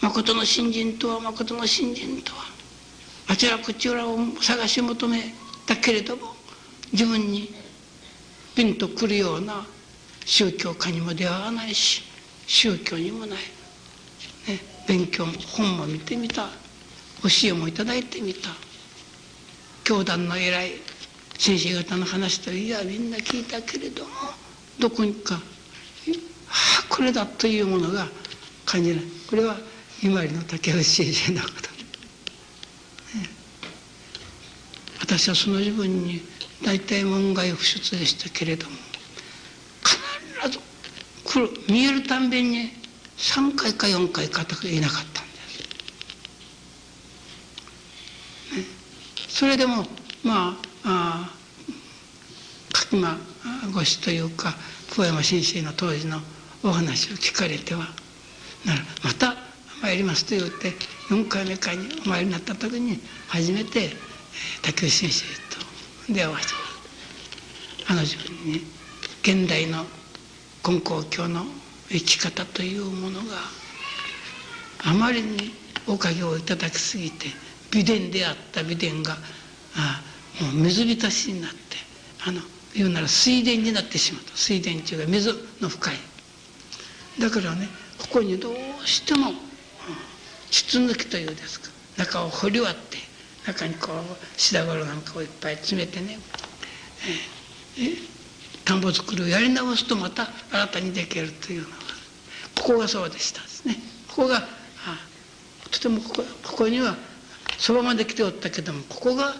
[0.00, 2.38] 誠の新人とは誠の新人とは
[3.28, 5.32] あちらこちらを探し求め
[5.64, 6.34] たけれども
[6.90, 7.54] 自分に
[8.56, 9.64] ピンとくるような
[10.24, 12.02] 宗教家にも出会わないし
[12.48, 13.38] 宗教にもない、ね、
[14.88, 16.48] 勉強も本も見てみた。
[17.22, 18.67] 教えもいただいてみた。
[19.88, 20.72] 教団の偉い
[21.38, 24.10] 先生方の話といやみんな聞いたけれども
[24.78, 28.06] どこにかああこれだというものが
[28.66, 29.04] 感じない。
[29.30, 29.56] これは
[30.02, 33.28] 今里の竹内先生のこと、ね、
[35.00, 36.20] 私はその自分に
[36.62, 38.76] 大体門外不出でしたけれども
[40.42, 40.58] 必ず
[41.24, 42.72] 来る見えるたんびに
[43.16, 45.30] 3回か4回かといなかったんで
[48.50, 48.56] す。
[48.56, 48.64] ね、
[49.38, 49.84] それでも
[50.24, 51.30] まあ
[52.72, 53.16] 柿間
[53.70, 54.56] 越しというか
[54.90, 56.18] 久山先生の当時の
[56.64, 57.82] お話を聞かれては
[58.66, 59.36] ならまた
[59.80, 60.72] 参りますと言って
[61.08, 63.90] 4回目かにお参りになった時に初めて
[64.62, 65.24] 竹内先生
[66.08, 66.48] と出会わせ
[67.84, 68.60] たあの自分にね
[69.22, 69.84] 現代の
[70.68, 71.44] 根高教の
[71.88, 73.36] 生き方というものが
[74.84, 75.52] あまりに
[75.86, 77.28] おかげをいただきすぎて
[77.70, 79.16] 美伝であった美伝が
[79.76, 80.02] あ
[80.40, 81.56] もう水浸しになって
[82.26, 82.40] あの
[82.74, 84.36] 言うなら水田になってしまった。
[84.36, 85.94] 水田中が水の深い。
[87.18, 88.54] だからねここにどう
[88.86, 89.32] しても
[90.50, 92.98] 筒抜きというですか中を掘り割って
[93.46, 96.18] 中にこうシダゴロなんかをいっぱい詰めてね、
[97.78, 97.96] えー、
[98.64, 101.76] 田んぼ作りをやり直すとまた新たにできるというのは
[102.60, 103.76] ここがそうでしたですね。
[104.08, 104.46] ここが
[105.70, 106.96] とてもここここには
[107.58, 109.34] そばまで来ておったけどもここが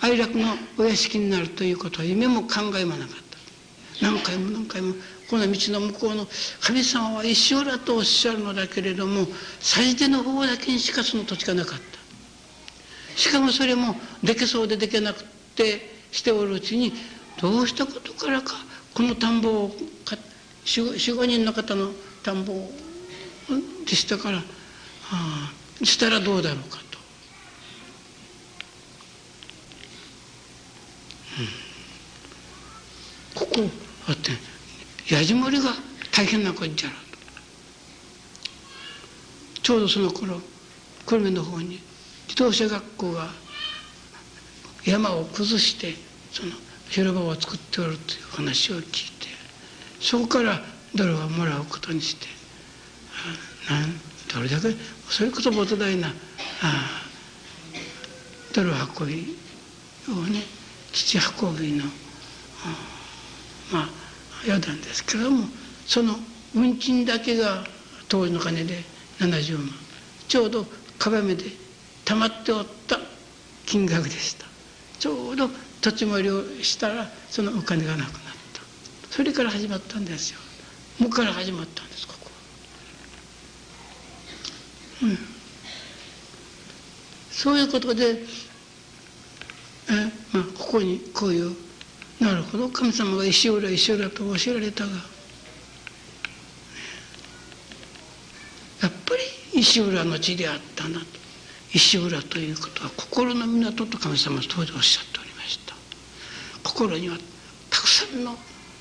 [0.00, 3.16] 哀楽のお屋敷になるということは夢も考えもなかっ
[4.00, 4.04] た。
[4.04, 4.94] 何回も何回も
[5.28, 6.26] この道の向こうの
[6.60, 9.26] 神様は一生だとおっしゃるのだけれども
[9.60, 12.00] 祭手の方だけにしかその土地がなかった。
[13.16, 13.94] しかもそれも
[14.24, 15.22] できそうでできなく
[15.54, 16.94] てしておるうちに
[17.40, 18.54] どうしたことからか
[18.94, 19.70] この田んぼを
[20.64, 21.90] 45人の方の
[22.22, 22.54] 田んぼ
[23.86, 24.42] でしたから、は
[25.12, 25.52] あ、
[25.84, 26.78] したらどうだろうか
[33.40, 33.70] ここ
[34.06, 34.32] あって
[35.14, 35.70] やじ盛りが
[36.12, 36.94] 大変なこっちゃろ。
[39.62, 40.40] ちょうどその頃
[41.06, 41.80] 久留米の方に
[42.28, 43.28] 自動車学校が
[44.84, 45.94] 山を崩して
[46.32, 46.52] その
[46.90, 49.28] 広場を作っておるという話を聞いて
[50.00, 50.60] そこから
[50.94, 52.26] 泥をもらうことにして
[53.70, 54.00] なん
[54.34, 54.76] どれだけ
[55.08, 56.08] それこそ膨大な
[56.62, 57.02] あ
[58.52, 58.70] 泥
[59.00, 59.36] 運び
[60.08, 60.42] をね
[60.92, 61.84] 土運びの
[63.72, 63.88] ま
[64.44, 65.46] あやだんですけども
[65.86, 66.14] その
[66.54, 67.64] 運賃だけが
[68.08, 68.82] 当時の金で
[69.18, 69.68] 70万。
[70.28, 70.66] ちょうど
[70.98, 71.44] 壁目で
[72.04, 72.98] 溜まっておった
[73.66, 74.46] 金額でした。
[74.98, 75.48] ちょうど
[75.80, 78.10] 土地盛りをしたらそのお金がなくなっ
[78.52, 78.62] た。
[79.10, 80.40] それから始まったんですよ。
[81.00, 82.30] もうから始まったんですここ
[85.02, 85.18] は、うん、
[87.30, 88.22] そういうことで
[89.88, 89.92] え、
[90.32, 91.56] まあ、ここにこういう
[92.20, 92.68] なるほど。
[92.68, 94.90] 神様が石浦石浦と教えられたが。
[98.82, 99.14] やっぱ
[99.54, 101.06] り石浦の地であったなと。
[101.72, 105.74] 石浦ということは心の港と神様は当時おっしゃっておりました。
[106.62, 107.16] 心には
[107.70, 108.32] たくさんの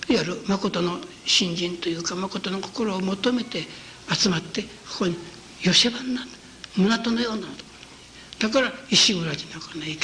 [0.09, 3.63] いわゆる誠の信心というか誠の心を求めて
[4.11, 4.67] 集まってこ
[4.99, 5.15] こに
[5.61, 6.29] 寄せ場になる
[6.75, 9.99] 港のようなところだから石浦じゃなくないけない。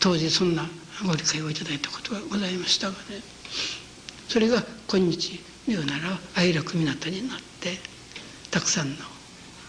[0.00, 0.68] 当時そんな
[1.06, 3.22] ご理解をいただいたことがございましたがね
[4.28, 7.78] それが今日のようなら愛楽港になって
[8.50, 8.96] たくさんの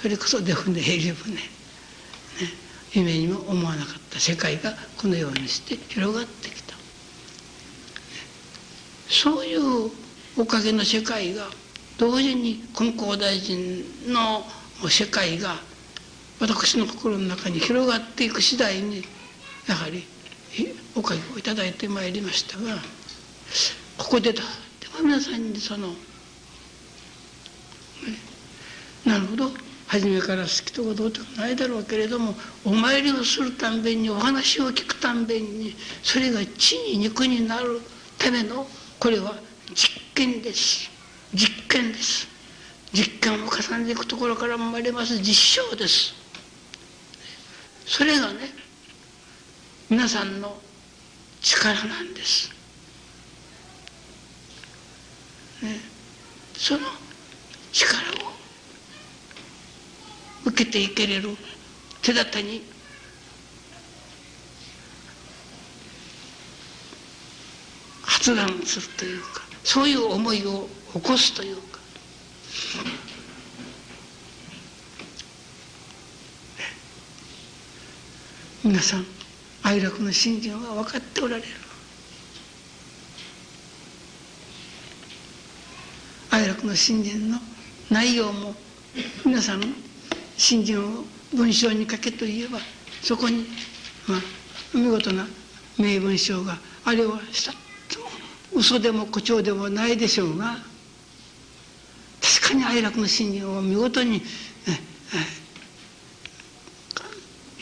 [0.02, 1.42] それこそ出船平流船、ね、
[2.94, 6.76] 夢にも思わなかった世界がこのようにして広がってきた。
[9.10, 9.92] そういう
[10.38, 11.48] おかげの世界が
[11.98, 14.44] 同時に金光大臣の
[14.90, 15.56] 世界が
[16.40, 19.04] 私の心の中に広がっていく次第に
[19.68, 20.04] やはり
[20.96, 22.78] おかげをいただいてまいりましたが
[23.98, 24.42] ここでだ。
[24.80, 25.96] でも皆さんにその、ね、
[29.06, 29.52] なるほど。
[29.88, 32.34] 初めから好きとかどうとかないだろうけれども
[32.66, 37.80] お参りをするたんびにお話を聞くたんびにそれが地に肉になる
[38.18, 38.66] ための
[39.00, 39.36] これは
[39.76, 40.90] 実験です。
[41.34, 42.28] 実験です。
[42.92, 45.18] 実験を重ねていくところから生まれます。
[45.20, 46.14] 実証です。
[47.86, 48.50] それがね
[49.90, 50.58] 皆さんの
[51.44, 52.50] 力なんです。
[55.62, 55.80] ね、
[56.56, 56.80] その
[57.72, 58.34] 力を
[60.46, 61.36] 受けていけれる
[62.02, 62.64] 手立てに
[68.02, 71.80] 発願するというかそういう思いを起こすというか。
[78.64, 79.23] 皆さん
[79.64, 81.48] 愛楽の信心は分かっておられる。
[86.30, 87.38] 愛楽の信心の
[87.92, 88.56] 内容も
[89.24, 89.62] 皆さん
[90.36, 91.04] 信心を
[91.34, 92.58] 文章に書けといえば
[93.04, 93.46] そこに、
[94.08, 94.20] まあ、
[94.74, 95.28] 見事な
[95.78, 97.54] 名文章があれはした
[98.52, 100.58] 嘘でも誇張でもないでしょうが
[102.20, 104.24] 確かに愛楽の信心を見事に、え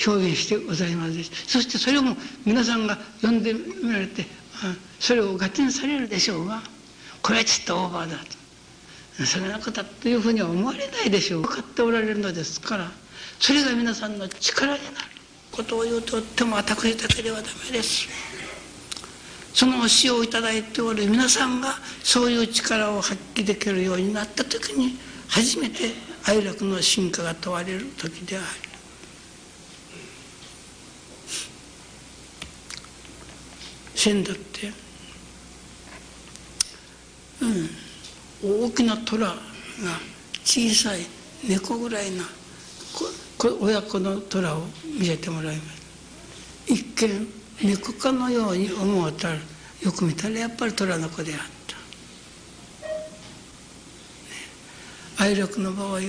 [0.06, 4.26] 表現してございますそしてそれも皆さんが読んでみられて
[5.00, 6.62] それを合点されるでしょうが
[7.22, 8.42] これはちょっとオーバーだと。
[9.26, 11.42] それなことだというふうには思われないでしょう。
[11.42, 12.92] 分かっておられるのですから。
[13.40, 14.96] それが皆さんの力になる
[15.52, 18.08] ことを言うとっても私だけではダメです。
[19.54, 24.98] その教えを頂いておる皆さんがそういう力を発揮できるようになった時に
[25.28, 25.92] 初めて
[26.26, 28.71] 愛楽の進化が問われる時である。
[34.02, 34.74] 線だって。
[37.42, 38.66] うん。
[38.66, 39.36] 大きな虎が
[40.44, 41.02] 小さい
[41.48, 42.24] 猫ぐらいな
[43.60, 44.64] 親子の虎を
[45.00, 45.82] 見せてもらいます。
[46.66, 47.28] 一見
[47.62, 51.76] 猫かのように思うたらよく見たらやっぱり虎の子であった、
[55.28, 56.04] ね、愛楽の場合は、ね、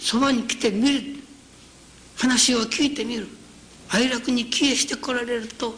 [0.00, 1.22] そばに来てみる。
[2.16, 3.41] 話を聞いてみる。
[3.92, 5.74] 愛楽に帰依してこられると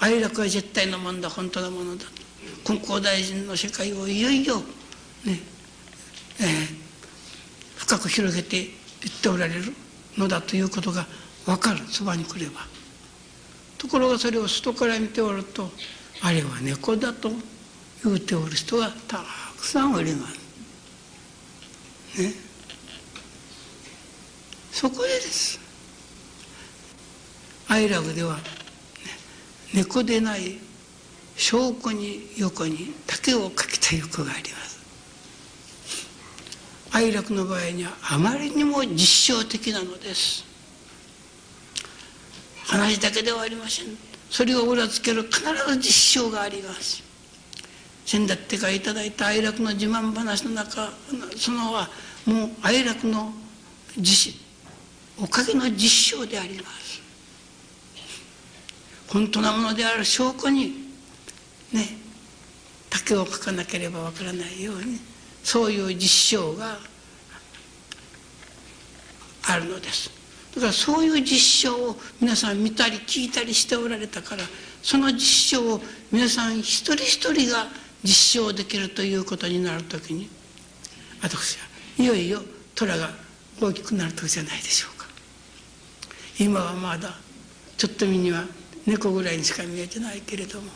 [0.00, 2.06] 愛楽は絶対のもんだ本当のものだ。
[2.64, 4.58] 金光大臣の世界をいよいよ
[5.24, 5.40] ね
[6.40, 6.46] えー、
[7.76, 8.70] 深く広げていっ
[9.22, 9.72] ておられる
[10.18, 11.06] のだということが
[11.46, 11.80] 分かる。
[11.86, 12.66] そばに来れば。
[13.78, 15.70] ところがそれを外から見ておると
[16.22, 17.30] あれは猫だと
[18.02, 19.22] 言うておる人がた
[19.58, 20.38] くさんおります。
[22.22, 22.32] ね。
[24.72, 25.63] そこでです。
[27.68, 28.42] 愛楽では、ね、
[29.72, 30.58] 猫でない
[31.36, 34.74] 証拠に横に竹をかけた欲があります。
[36.92, 40.44] 愛楽の場合にはあまりにも実証的なのです。
[42.66, 43.86] 話だけではありません。
[44.30, 47.02] それを裏付ける必ず実証があります。
[48.06, 50.90] 先だってからいただいた愛楽の自慢話の中
[51.36, 51.88] そのは
[52.26, 53.32] もう愛楽の
[53.96, 54.30] 自
[55.20, 56.83] おかげの実証であります。
[59.14, 60.90] 本当なものである証拠に
[61.72, 61.86] ね
[62.90, 64.98] 竹を書かなければわからないように
[65.44, 66.78] そういう実証が
[69.46, 70.10] あるのです。
[70.56, 74.42] だからそういう実証を皆さん見たり聞いたりしておられたから
[74.82, 77.66] その実証を皆さん一人一人が
[78.02, 80.28] 実証できるということになる時に
[81.22, 81.66] 私は
[81.98, 82.40] いよいよ
[82.74, 83.10] 虎が
[83.60, 85.06] 大きくなる時じゃないでしょうか。
[86.40, 87.14] 今はまだ
[87.76, 88.44] ちょっと身には
[88.86, 90.70] 猫ぐらいにしか見えてないけれども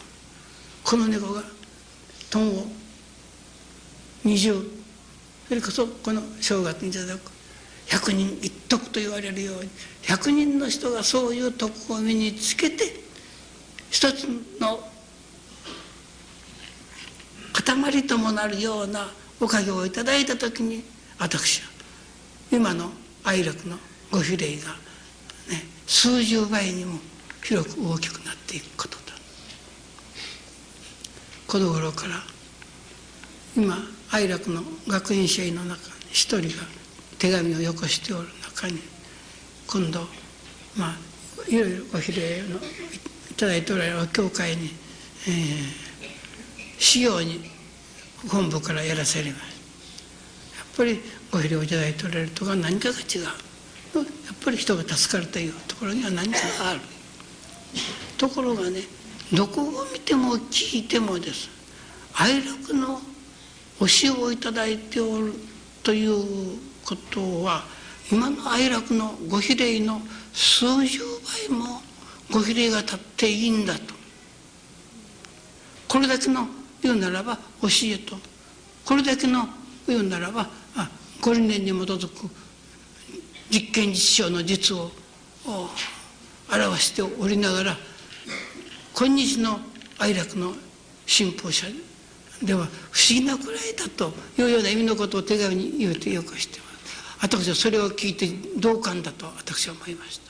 [0.85, 1.43] この猫が
[2.31, 2.67] トンを
[4.25, 4.79] 20
[5.49, 7.31] それこそこの正月にいただく
[7.87, 9.71] 百人一徳と言われるように
[10.03, 12.85] 百人の人がそういう徳を身につけて
[13.91, 14.25] 一つ
[14.61, 14.81] の
[17.53, 19.09] 塊ともなるような
[19.41, 20.85] おかげをいただいた時に
[21.19, 21.69] 私は
[22.53, 22.91] 今の
[23.25, 23.77] 愛楽の
[24.11, 24.69] ご比例が、
[25.51, 26.99] ね、数十倍にも
[27.43, 29.03] 広く大きくなっていくことだ。
[31.47, 32.23] この頃から
[33.57, 33.77] 今
[34.11, 35.79] 愛楽の学院生の中に
[36.11, 36.65] 一人が
[37.19, 38.79] 手紙をよこしておる中に
[39.67, 40.01] 今度
[40.77, 40.97] まあ
[41.49, 42.57] いろいろご比例の
[43.31, 44.71] いただいておられる教会に、
[45.27, 47.41] えー、修行に
[48.31, 51.01] 本部からやらせればやっぱり
[51.33, 53.25] ご比例をいただいておられるとか何かが違う。
[53.25, 54.05] やっ
[54.45, 56.81] ぱり人が助かるというところには何かがある。
[58.17, 58.83] ところがね
[59.33, 61.51] どこを見ても聞いてもです。
[62.15, 63.01] 愛楽の
[63.79, 65.35] 教えをいただいておる
[65.83, 67.63] ということは
[68.11, 70.01] 今の愛楽のご比例の
[70.33, 71.01] 数十
[71.49, 71.83] 倍も
[72.31, 73.95] ご比例が立っていいんだと。
[75.87, 76.49] これだけの
[76.83, 78.17] 言うならば教えと。
[78.85, 79.49] これだけの
[79.87, 80.89] 言うならばあ
[81.21, 82.31] ご理念に基づく
[83.51, 84.91] 実験実証の実を
[86.51, 87.77] 表しておりながら
[88.95, 89.61] 今日の
[89.99, 90.55] 愛楽の
[91.07, 91.67] 信奉者
[92.43, 96.69] では不思議なくらいだというような意味のことを手紙に言うとよくしてます。
[97.21, 98.29] 私はそれを聞いて
[98.59, 100.29] 同感だと私は思いました。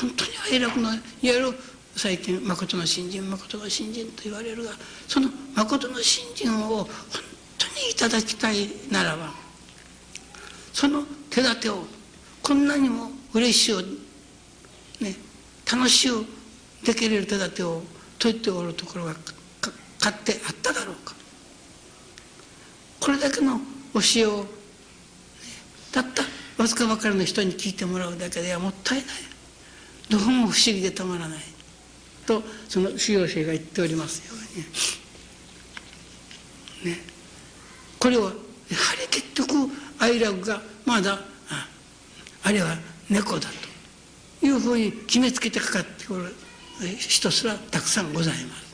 [0.00, 1.54] 本当に愛楽のいわゆる
[1.96, 4.70] 最近誠の信心誠の信心と言われるが
[5.08, 6.86] その誠の信心を本
[7.58, 9.30] 当にいただきたいならば
[10.72, 11.84] その手立てを
[12.42, 13.82] こんなにも嬉しいを
[15.72, 16.24] 楽しいを
[16.84, 17.82] できる手立てを
[18.18, 19.14] 説いておるところが
[20.00, 21.14] 買ってあっただろうか。
[22.98, 23.60] これだけの
[23.94, 24.46] 教えを
[25.92, 26.24] たった
[26.58, 29.06] わずかばかりの人に聞いてもらうだけではもったいない。
[30.10, 31.38] どうも不思議でたまらない。
[32.26, 34.34] とその修行生が言っておりますよ
[36.84, 36.92] うに。
[36.92, 37.00] ね。
[37.98, 38.32] これはやは
[39.00, 41.20] り結局愛楽がまだ
[42.42, 42.76] あれは
[43.08, 43.69] 猫だと。
[44.42, 46.34] いうふうに決めつけてかかってくる
[46.98, 48.70] 人すらたくさんございます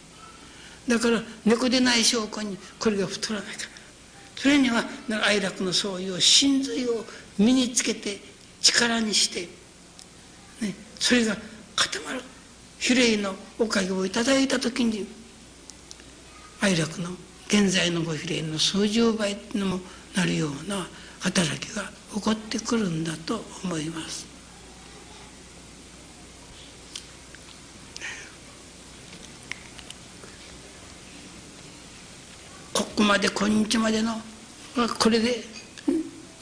[0.89, 3.69] だから猫でない証拠にこれが太らないから
[4.37, 4.85] それには
[5.27, 7.05] 愛楽のそういう真髄を
[7.39, 8.21] 身につけて
[8.61, 9.49] 力にして、
[10.65, 11.37] ね、それが
[11.75, 12.21] 固まる
[12.79, 15.07] 比例のおかげをいただいた時に
[16.61, 17.11] 愛楽の
[17.49, 19.81] 現在のご比例の数十倍にも
[20.15, 20.87] なるような
[21.21, 24.36] 働きが起こってくるんだと思います。
[32.77, 34.13] ここまで今日までの
[34.99, 35.37] これで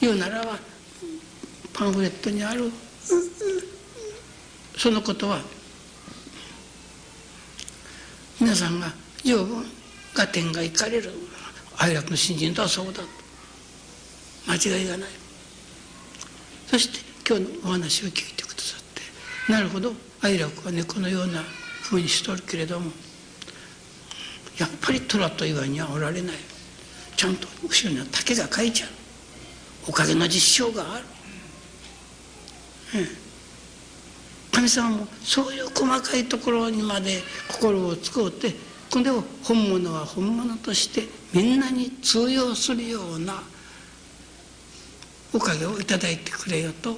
[0.00, 0.58] 言うならば
[1.72, 2.72] パンフレットにある。
[4.76, 5.38] そのことは
[8.40, 8.88] 皆さんが
[9.22, 9.64] 十分
[10.16, 11.12] 合点が行かれる。
[11.78, 13.02] 愛楽の新人とはそうだと。
[14.48, 15.08] 間違いがない。
[16.66, 18.82] そして今日のお話を聞いてくださっ
[19.46, 21.42] てなるほど愛楽は猫のような
[21.82, 22.90] ふうにしとるけれども
[24.58, 26.36] やっぱり虎と岩にはおられない。
[27.16, 28.90] ちゃんと後ろには竹が書いちゃう。
[29.88, 31.04] おかげの実証がある、
[34.52, 38.54] 神様もそういう細かいところにまで心を使うて
[38.90, 43.42] これを本物は本物としてみんなに通用するような
[45.34, 46.96] おかげをいただいてくれよと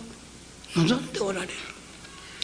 [0.76, 1.52] 望んでおられる。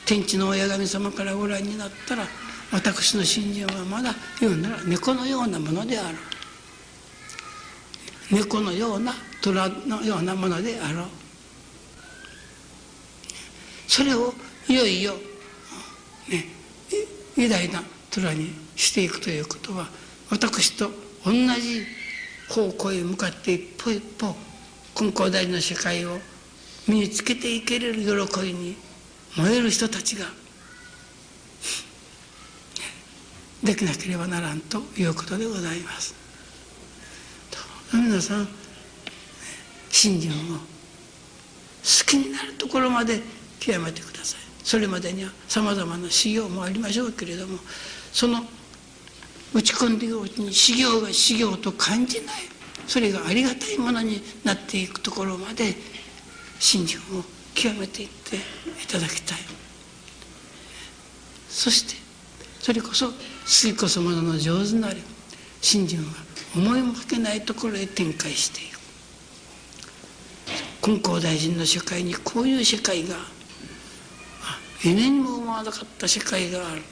[0.04, 2.26] 天地の親神様からご覧になったら
[2.72, 6.18] 私の信心はまだ言うなら猫のようなものである。
[8.30, 9.12] 猫のような
[9.42, 11.06] 虎のようなものであろう。
[13.86, 14.32] それを
[14.68, 15.12] いよいよ、
[16.30, 16.46] ね、
[17.36, 19.86] 偉大な虎にしていくということは
[20.30, 20.90] 私と
[21.26, 21.84] 同じ
[22.48, 24.34] 方向へ向かって一歩一歩
[24.94, 26.18] 金光大の世界を
[26.88, 28.76] 身につけていける喜びに
[29.36, 30.26] 燃える人たちが
[33.62, 36.22] できなければならんということでございます。
[37.92, 38.48] 皆さん
[39.90, 40.62] 信心を好
[42.06, 43.20] きになるところまで
[43.60, 47.58] 極めてくださいそれまでにはさまざまな修行もありましょうけれども
[48.12, 48.40] その
[49.52, 52.34] 打ち込んでいくうちに修行が修行と感じない
[52.86, 55.74] それがありがたいものになっていくところまで
[56.58, 57.22] 信心を
[57.54, 58.40] 極めていってい
[58.88, 59.38] ただきたい
[61.50, 62.00] そして
[62.60, 63.12] それこそ
[63.44, 64.96] 次こそものの上手なれ
[65.60, 66.04] 信心は
[66.56, 68.80] 思いもかけないところへ展開していく
[70.82, 73.16] 金光大臣の世界にこういう世界が
[74.82, 76.82] 夢にも思わなかった世界がある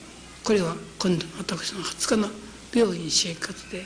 [0.44, 2.28] これは今度私の20日の
[2.72, 3.84] 病院生活で、ね、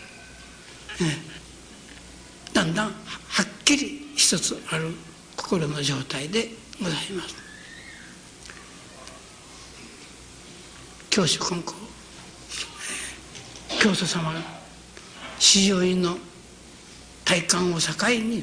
[2.53, 2.93] だんだんは
[3.43, 4.91] っきり一つある
[5.37, 6.49] 心の状態で
[6.81, 7.35] ございます。
[11.11, 11.84] 教師金光
[13.85, 14.41] 教祖様が
[15.39, 16.17] 四条院の
[17.23, 18.43] 体感を境に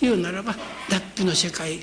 [0.00, 0.54] 言うならば
[0.88, 1.80] 脱皮の世界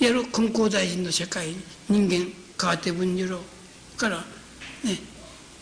[0.00, 1.56] やる金光大臣の世界に
[1.88, 3.38] 人間川手文次郎
[3.96, 4.98] からね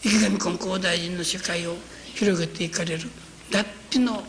[0.03, 1.77] 池上金光大臣の世界を
[2.15, 3.11] 広げていかれる
[3.51, 4.23] 脱皮の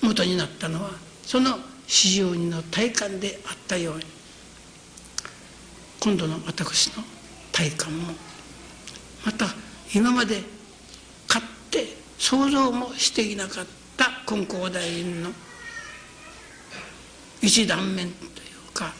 [0.00, 4.04] 元になったのはその四条人の体感であったように
[6.00, 7.04] 今度の私の
[7.52, 8.14] 体感も
[9.24, 9.46] また
[9.94, 10.42] 今まで
[11.28, 13.66] 勝って想像もしていなかっ
[13.96, 15.30] た金光大臣の
[17.42, 18.28] 一断面とい
[18.68, 18.92] うか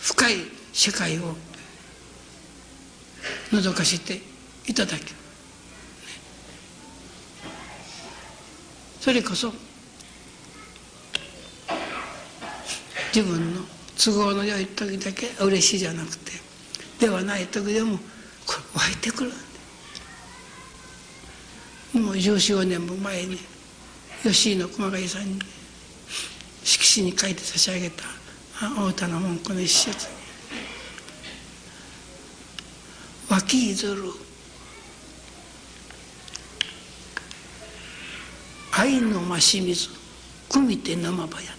[0.00, 0.34] 深い
[0.72, 1.34] 世界を
[3.50, 4.20] 覗かせて
[4.66, 5.14] いただき
[9.00, 9.52] それこそ
[13.14, 13.60] 自分の
[13.96, 16.32] 都合の良い時だけ嬉しいじゃなくて
[16.98, 17.98] ではない時でも
[18.46, 19.32] これ湧いてくる
[21.94, 23.38] もう14年も前に
[24.22, 25.38] 吉井の熊谷さんに
[26.64, 28.04] 色紙に書いて差し上げた
[28.54, 30.06] 太田の文句の一節。
[30.08, 30.14] に
[33.28, 34.12] 「湧きいずる。
[38.72, 39.88] 愛の増し水
[40.48, 41.54] くみて生ばや」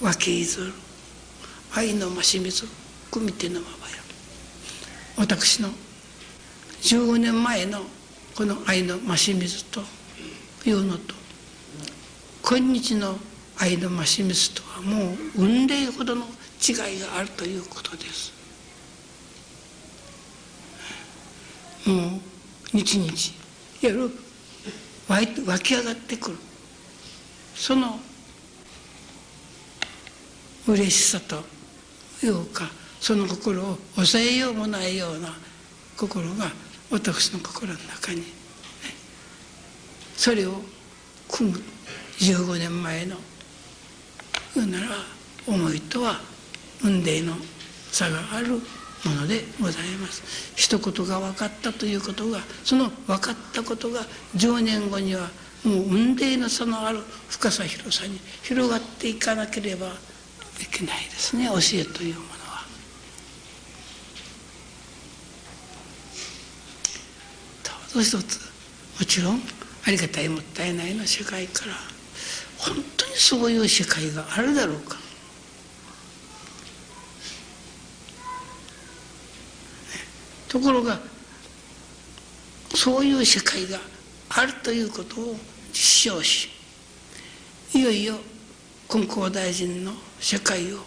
[0.00, 0.72] 湧きいずる。
[1.72, 2.66] 愛の増し水
[3.10, 3.60] くみて生ば
[3.90, 4.03] や。
[5.16, 5.68] 私の
[6.82, 7.80] 15年前の
[8.34, 9.80] この愛の増し水と
[10.66, 11.14] いうのと
[12.42, 13.16] 今日の
[13.56, 16.24] 愛の増し水とはもう雲霊ほどの
[16.66, 18.32] 違いがあるということです。
[21.86, 23.12] もう日々
[23.80, 24.10] やる
[25.08, 26.36] 湧き上がってくる。
[27.54, 28.00] その
[30.66, 31.44] 嬉しさと
[32.26, 32.70] いうか
[33.04, 35.28] その心を抑えようもないような
[35.94, 36.50] 心が
[36.90, 38.24] 私の心の中に、ね、
[40.16, 40.54] それを
[41.28, 41.58] 組む
[42.18, 43.16] 15年前の
[44.54, 44.86] 言うなら
[45.46, 46.18] 思いとは
[46.82, 47.34] 運命の
[47.92, 48.60] 差があるも
[49.20, 50.54] のでございます。
[50.56, 54.00] 一言が分かったということがその分かったことが
[54.34, 55.28] 10年後には
[55.62, 59.90] もう運命の差のある深さ広さに広がっていかなければい
[60.72, 61.48] けないですね。
[61.48, 62.34] 教えというものは。
[67.64, 67.70] ど
[68.00, 68.40] う一つ。
[68.98, 69.40] もちろん
[69.86, 71.72] ありがたいもったいないの世界から。
[72.58, 74.96] 本当にそういう世界があるだろうか。
[80.48, 81.00] ところが
[82.74, 83.80] そういう世界が
[84.28, 85.36] あるということを
[85.72, 86.48] 実証し
[87.72, 88.14] いよいよ
[88.88, 90.78] 金光大臣の世界を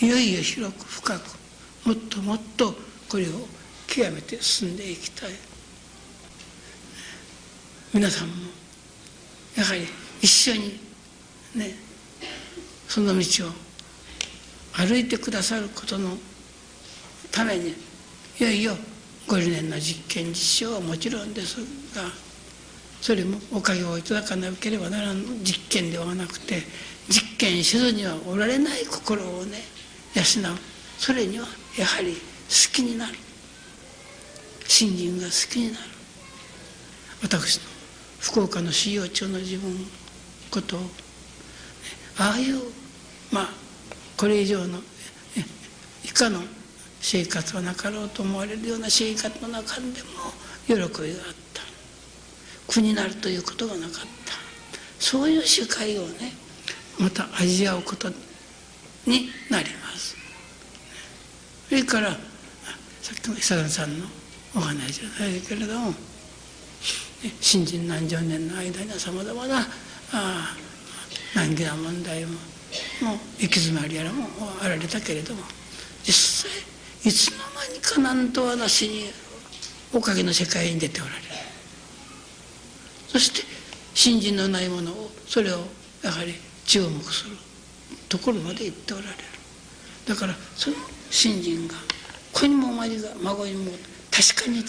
[0.00, 1.22] いよいよ広く深く
[1.84, 2.74] もっともっと
[3.08, 3.30] これを
[3.86, 5.53] 極めて進んでいきたい。
[7.94, 8.34] 皆さんも
[9.56, 9.86] やはり
[10.20, 10.80] 一緒に
[11.54, 11.76] ね
[12.88, 13.50] その道を
[14.72, 16.18] 歩いてくださることの
[17.30, 17.72] ために
[18.40, 18.72] いよいよ
[19.28, 21.60] ご理念の実験実証はもちろんです
[21.94, 22.02] が
[23.00, 26.62] それもおかげをいただかなければならん実験ではなくて
[27.08, 29.58] 実験せずにはおられない心をね
[30.16, 30.24] 養う。
[30.98, 31.46] それには
[31.78, 32.18] やはり好
[32.72, 33.14] きになる。
[34.66, 35.84] 信心が好きになる。
[37.22, 37.73] 私の
[38.24, 39.86] 福岡の修行中の自分
[40.50, 40.76] こと。
[40.76, 40.80] を
[42.16, 42.60] ああいう
[43.30, 43.48] まあ
[44.16, 44.78] これ以上の
[46.04, 46.40] 以下の
[47.00, 49.92] 生活はなかろうと思われるような生活の中でも
[50.66, 50.90] 喜びがあっ
[51.52, 51.62] た。
[52.66, 53.98] 苦になるということがなかった。
[54.98, 56.32] そういう世界をね
[56.98, 58.08] また味わうこと
[59.06, 60.16] になります。
[61.68, 62.12] それから
[63.02, 64.06] さっきの久田さんの
[64.56, 65.92] お話じゃないけれども
[67.40, 69.66] 新人何十年の間にはさまざまな
[70.12, 70.56] あ
[71.34, 74.26] 難儀な問題ももう行き詰まりやらも
[74.62, 75.42] あられたけれども
[76.04, 76.50] 実際
[77.04, 79.10] いつの間にかなんと私に
[79.92, 81.22] おかげの世界に出ておられる。
[83.08, 83.42] そして
[83.94, 85.58] 信心のないものをそれを
[86.02, 86.34] やはり
[86.66, 87.36] 注目する
[88.08, 89.14] ところまで行っておられる。
[90.08, 90.76] だからその
[91.10, 91.74] 信心が
[92.32, 93.70] 子にも孫にも
[94.10, 94.64] 確かに伝わ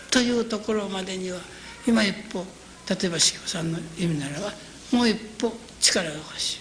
[0.00, 1.40] るというところまでには
[1.86, 2.44] 今一歩
[2.88, 4.52] 例えば茂さんの意味ならば
[4.92, 6.58] もう一歩力が欲しい。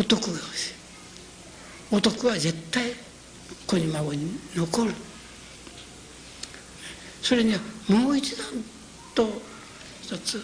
[0.00, 0.74] 男が欲しい。
[1.90, 2.92] 男は絶対
[3.66, 4.94] 子に孫に残る。
[7.22, 8.46] それにはもう一段
[9.14, 9.28] と
[10.02, 10.42] 一つ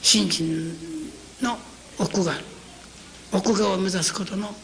[0.00, 0.72] 信心
[1.42, 1.58] の
[1.98, 2.32] 奥が
[3.32, 4.54] 奥側を目指すことの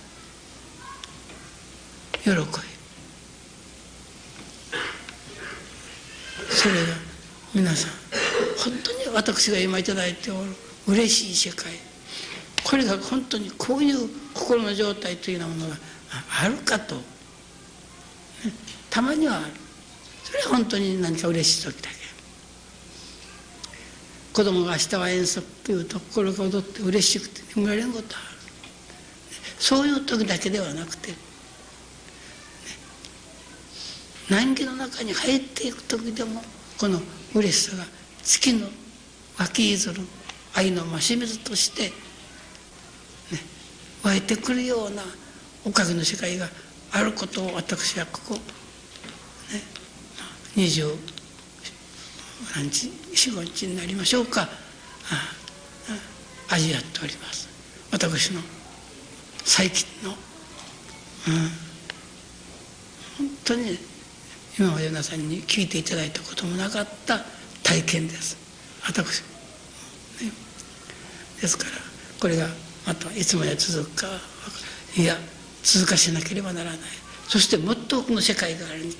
[2.23, 2.80] 喜び。
[6.51, 6.81] それが
[7.55, 7.91] 皆さん。
[8.59, 10.51] 本当に私が今頂いておる。
[10.87, 11.73] 嬉しい世界。
[12.65, 15.77] これが本当にこういう心の状態というようなものが
[16.43, 17.03] あるかと、ね、
[18.91, 19.47] たまにはある。
[20.25, 21.97] それは本当に何か嬉しい時だけ。
[24.33, 28.27] 子供が明日は遠足というと心が踊って嬉しくて眠られんことある。
[29.59, 31.17] そういう時だけではなくて、ね、
[34.31, 36.43] 難儀の中に入っていく時でも
[36.79, 37.01] この
[37.35, 37.85] 嬉しさが
[38.23, 38.69] 月の
[39.39, 40.01] 湧き出る
[40.55, 41.91] 愛の増し水として、ね、
[44.05, 45.03] 湧いてくるような
[45.65, 46.49] おかげの世界が
[46.93, 48.41] あることを私はここ、ね、
[50.55, 50.87] 二十
[52.55, 54.49] 何日四五日になりましょうか
[56.49, 57.49] 味わっております。
[57.93, 58.41] 私の
[59.45, 60.17] 最近の、うん、
[63.19, 63.90] 本当に
[64.61, 67.21] 今まで皆さんに聞いていただいたこともなかった
[67.63, 68.37] 体験です。
[68.85, 69.23] 私、
[70.23, 70.31] ね、
[71.41, 71.71] ですから
[72.21, 72.47] これが
[72.87, 74.07] またいつまで続くか
[74.99, 75.03] い。
[75.03, 75.17] や
[75.63, 76.79] 続かせなければならない。
[77.27, 78.93] そしてもっと多くの世界があるに違い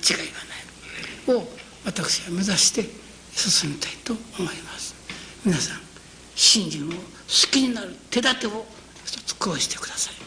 [1.27, 1.37] がない。
[1.37, 1.47] を
[1.85, 2.89] 私は目指して
[3.35, 4.95] 進みたいと思います。
[5.45, 5.81] 皆さん
[6.35, 6.97] 信心を好
[7.51, 8.65] きになる手立てを
[9.05, 10.20] 一つこうしてください。